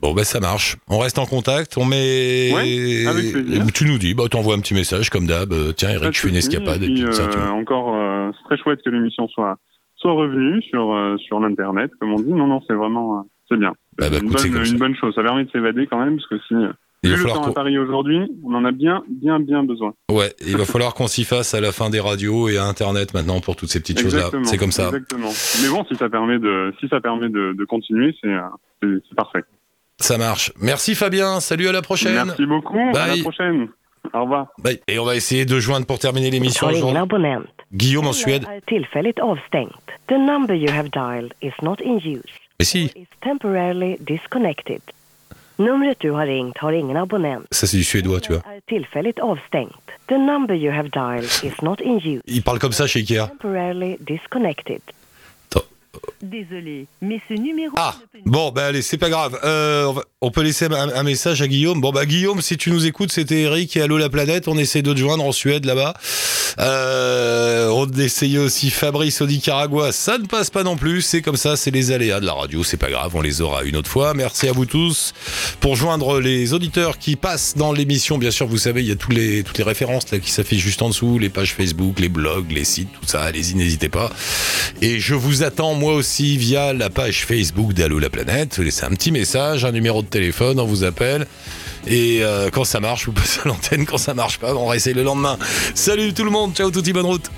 Bon, 0.05 0.13
bah 0.13 0.23
ça 0.23 0.39
marche. 0.39 0.77
On 0.87 0.99
reste 0.99 1.17
en 1.17 1.25
contact, 1.25 1.79
on 1.79 1.85
met... 1.85 2.51
Ouais, 2.53 3.07
avec 3.07 3.31
plaisir. 3.31 3.65
Tu 3.73 3.85
nous 3.85 3.97
dis, 3.97 4.13
bah 4.13 4.25
t'envoies 4.29 4.53
un 4.53 4.59
petit 4.59 4.75
message 4.75 5.09
comme 5.09 5.25
d'hab. 5.25 5.51
euh, 5.51 5.71
Tiens, 5.71 5.89
Eric, 5.89 6.13
je 6.13 6.19
fais 6.19 6.29
une 6.29 6.35
escapade. 6.35 6.83
Et 6.83 6.85
Et 6.85 6.93
puis, 6.93 7.03
puis, 7.05 7.13
ça, 7.15 7.27
tu 7.27 7.39
euh, 7.39 7.49
encore, 7.49 7.95
euh, 7.95 8.29
c'est 8.37 8.43
très 8.55 8.63
chouette 8.63 8.81
que 8.85 8.91
l'émission 8.91 9.27
soit 9.27 9.57
soit 9.95 10.13
revenue 10.13 10.61
sur 10.61 10.93
euh, 10.93 11.17
sur 11.17 11.39
l'internet, 11.39 11.89
comme 11.99 12.13
on 12.13 12.19
dit. 12.19 12.31
Non, 12.33 12.45
non, 12.45 12.61
c'est 12.67 12.75
vraiment, 12.75 13.17
euh, 13.17 13.21
c'est 13.49 13.57
bien. 13.57 13.73
Bah, 13.97 14.11
bah, 14.11 14.17
une, 14.21 14.29
écoute, 14.29 14.77
bonne, 14.77 14.91
une 14.91 14.95
chose. 14.95 15.15
Ça 15.15 15.23
permet 15.23 15.45
de 15.45 15.49
s'évader 15.49 15.87
quand 15.87 15.97
même, 15.97 16.17
parce 16.17 16.27
que 16.27 16.37
si 16.47 16.53
Il 17.01 17.09
va 17.09 17.15
le 17.15 17.21
falloir 17.23 17.41
temps 17.41 17.49
à 17.49 17.53
Paris 17.53 17.79
aujourd'hui, 17.79 18.19
on 18.43 18.53
en 18.53 18.63
a 18.63 18.71
bien, 18.71 19.01
bien, 19.09 19.39
bien 19.39 19.63
besoin. 19.63 19.95
Ouais, 20.11 20.33
il 20.45 20.55
va 20.55 20.65
falloir 20.65 20.93
qu'on 20.93 21.07
s'y 21.07 21.23
fasse 21.23 21.55
à 21.55 21.61
la 21.61 21.71
fin 21.71 21.89
des 21.89 21.99
radios 21.99 22.47
et 22.47 22.57
à 22.57 22.65
Internet 22.65 23.15
maintenant 23.15 23.39
pour 23.39 23.55
toutes 23.55 23.69
ces 23.69 23.79
petites 23.79 23.99
choses-là. 24.01 24.29
C'est 24.43 24.59
comme 24.59 24.71
ça. 24.71 24.85
Exactement. 24.85 25.31
Mais 25.63 25.69
bon, 25.69 25.83
si 25.89 25.95
ça 25.95 26.09
permet 26.09 26.37
de, 26.37 26.75
si 26.79 26.87
ça 26.89 27.01
permet 27.01 27.29
de, 27.29 27.55
de 27.57 27.65
continuer, 27.65 28.15
c'est 28.21 29.15
parfait. 29.15 29.43
Ça 29.99 30.17
marche. 30.17 30.51
Merci 30.59 30.95
Fabien. 30.95 31.39
Salut 31.39 31.67
à 31.67 31.71
la 31.71 31.81
prochaine. 31.81 32.25
Merci 32.27 32.45
beaucoup. 32.45 32.77
À 32.77 32.91
Bye. 32.91 33.17
la 33.17 33.23
prochaine. 33.23 33.67
Au 34.13 34.21
revoir. 34.21 34.47
Bye. 34.59 34.79
Et 34.87 34.99
on 34.99 35.05
va 35.05 35.15
essayer 35.15 35.45
de 35.45 35.59
joindre 35.59 35.85
pour 35.85 35.99
terminer 35.99 36.29
l'émission. 36.31 36.67
Guillaume 37.73 38.07
en 38.07 38.13
Suède. 38.13 38.45
är 38.45 38.61
tillfälligt 38.67 39.19
avstängt. 39.19 39.71
The 40.07 40.17
number 40.17 40.55
you 40.55 40.71
have 40.71 40.89
dialed 40.91 41.33
is 41.41 41.53
not 41.61 41.81
in 41.81 41.97
use. 41.97 42.29
Mais 42.59 42.65
si, 42.69 42.83
Is 42.95 43.07
temporarily 43.21 43.97
disconnected. 43.99 44.81
Numret 45.57 45.99
du 46.01 46.11
har 46.11 46.25
ringt 46.27 46.57
har 46.57 46.71
ingen 46.73 46.97
abonnent. 46.97 47.45
ça 47.51 47.65
c'est 47.67 47.77
du 47.77 47.83
suédois, 47.83 48.19
tu 48.19 48.33
vois. 48.33 48.41
Är 48.45 48.59
tillfälligt 48.67 49.19
avstängt. 49.19 49.71
The 50.07 50.17
number 50.17 50.55
you 50.55 50.71
have 50.71 50.89
dialed 50.89 51.29
is 51.43 51.61
not 51.61 51.75
in 51.81 51.97
use. 51.97 52.21
Il 52.27 52.43
parle 52.43 52.59
comme 52.59 52.73
ça 52.73 52.87
chez 52.87 52.99
Ikea. 52.99 53.27
Temporarily 53.27 53.97
disconnected. 53.99 54.81
Désolé, 56.21 56.87
mais 57.01 57.19
ce 57.29 57.33
numéro. 57.35 57.73
Ah, 57.77 57.95
bon, 58.25 58.51
bah 58.51 58.65
allez, 58.67 58.81
c'est 58.81 58.97
pas 58.97 59.09
grave. 59.09 59.39
Euh, 59.43 59.85
on, 59.85 59.93
va- 59.93 60.03
on 60.21 60.31
peut 60.31 60.41
laisser 60.41 60.65
un, 60.65 60.71
un 60.89 61.03
message 61.03 61.41
à 61.41 61.47
Guillaume. 61.47 61.81
Bon, 61.81 61.91
bah 61.91 62.05
Guillaume, 62.05 62.41
si 62.41 62.57
tu 62.57 62.71
nous 62.71 62.85
écoutes, 62.85 63.11
c'était 63.11 63.41
Eric 63.41 63.75
et 63.77 63.81
Allô 63.81 63.97
la 63.97 64.09
planète. 64.09 64.47
On 64.47 64.57
essaie 64.57 64.81
de 64.81 64.93
te 64.93 64.97
joindre 64.99 65.23
en 65.23 65.31
Suède 65.31 65.65
là-bas. 65.65 65.93
Euh, 66.59 67.69
on 67.69 67.85
essayait 67.91 68.37
aussi 68.37 68.69
Fabrice 68.69 69.21
au 69.21 69.27
Nicaragua. 69.27 69.91
Ça 69.91 70.17
ne 70.17 70.25
passe 70.25 70.49
pas 70.49 70.63
non 70.63 70.77
plus. 70.77 71.01
C'est 71.01 71.21
comme 71.21 71.35
ça, 71.35 71.55
c'est 71.57 71.71
les 71.71 71.91
aléas 71.91 72.19
de 72.19 72.25
la 72.25 72.33
radio. 72.33 72.63
C'est 72.63 72.77
pas 72.77 72.89
grave, 72.89 73.11
on 73.15 73.21
les 73.21 73.41
aura 73.41 73.63
une 73.63 73.75
autre 73.75 73.89
fois. 73.89 74.13
Merci 74.13 74.47
à 74.47 74.51
vous 74.53 74.65
tous 74.65 75.13
pour 75.59 75.75
joindre 75.75 76.19
les 76.19 76.53
auditeurs 76.53 76.97
qui 76.97 77.15
passent 77.15 77.55
dans 77.57 77.73
l'émission. 77.73 78.17
Bien 78.17 78.31
sûr, 78.31 78.47
vous 78.47 78.57
savez, 78.57 78.81
il 78.81 78.87
y 78.87 78.91
a 78.91 78.95
tous 78.95 79.11
les, 79.11 79.43
toutes 79.43 79.57
les 79.57 79.63
références 79.63 80.09
là 80.11 80.19
qui 80.19 80.31
s'affichent 80.31 80.63
juste 80.63 80.81
en 80.81 80.89
dessous, 80.89 81.19
les 81.19 81.29
pages 81.29 81.53
Facebook, 81.53 81.99
les 81.99 82.09
blogs, 82.09 82.51
les 82.51 82.63
sites, 82.65 82.89
tout 82.93 83.07
ça. 83.07 83.21
Allez-y, 83.23 83.55
n'hésitez 83.55 83.89
pas. 83.89 84.09
Et 84.81 84.99
je 84.99 85.13
vous 85.13 85.43
attends 85.43 85.73
moi 85.75 85.93
aussi 85.95 86.37
via 86.37 86.73
la 86.73 86.89
page 86.89 87.25
Facebook 87.25 87.73
d'Allo 87.73 87.99
la 87.99 88.09
planète. 88.09 88.57
Vous 88.57 88.63
laissez 88.63 88.85
un 88.85 88.89
petit 88.89 89.11
message, 89.11 89.65
un 89.65 89.71
numéro 89.71 90.01
de 90.01 90.07
téléphone, 90.07 90.59
on 90.59 90.65
vous 90.65 90.83
appelle. 90.83 91.25
Et 91.87 92.19
euh, 92.21 92.49
quand 92.51 92.65
ça 92.65 92.79
marche, 92.79 93.05
vous 93.05 93.13
passez 93.13 93.39
à 93.43 93.47
l'antenne. 93.47 93.85
Quand 93.85 93.97
ça 93.97 94.13
marche 94.13 94.37
pas, 94.37 94.53
on 94.53 94.67
réessaye 94.67 94.93
le 94.93 95.03
lendemain. 95.03 95.37
Salut 95.73 96.13
tout 96.13 96.23
le 96.23 96.31
monde, 96.31 96.53
ciao 96.53 96.69
touti, 96.69 96.93
bonne 96.93 97.05
route. 97.05 97.31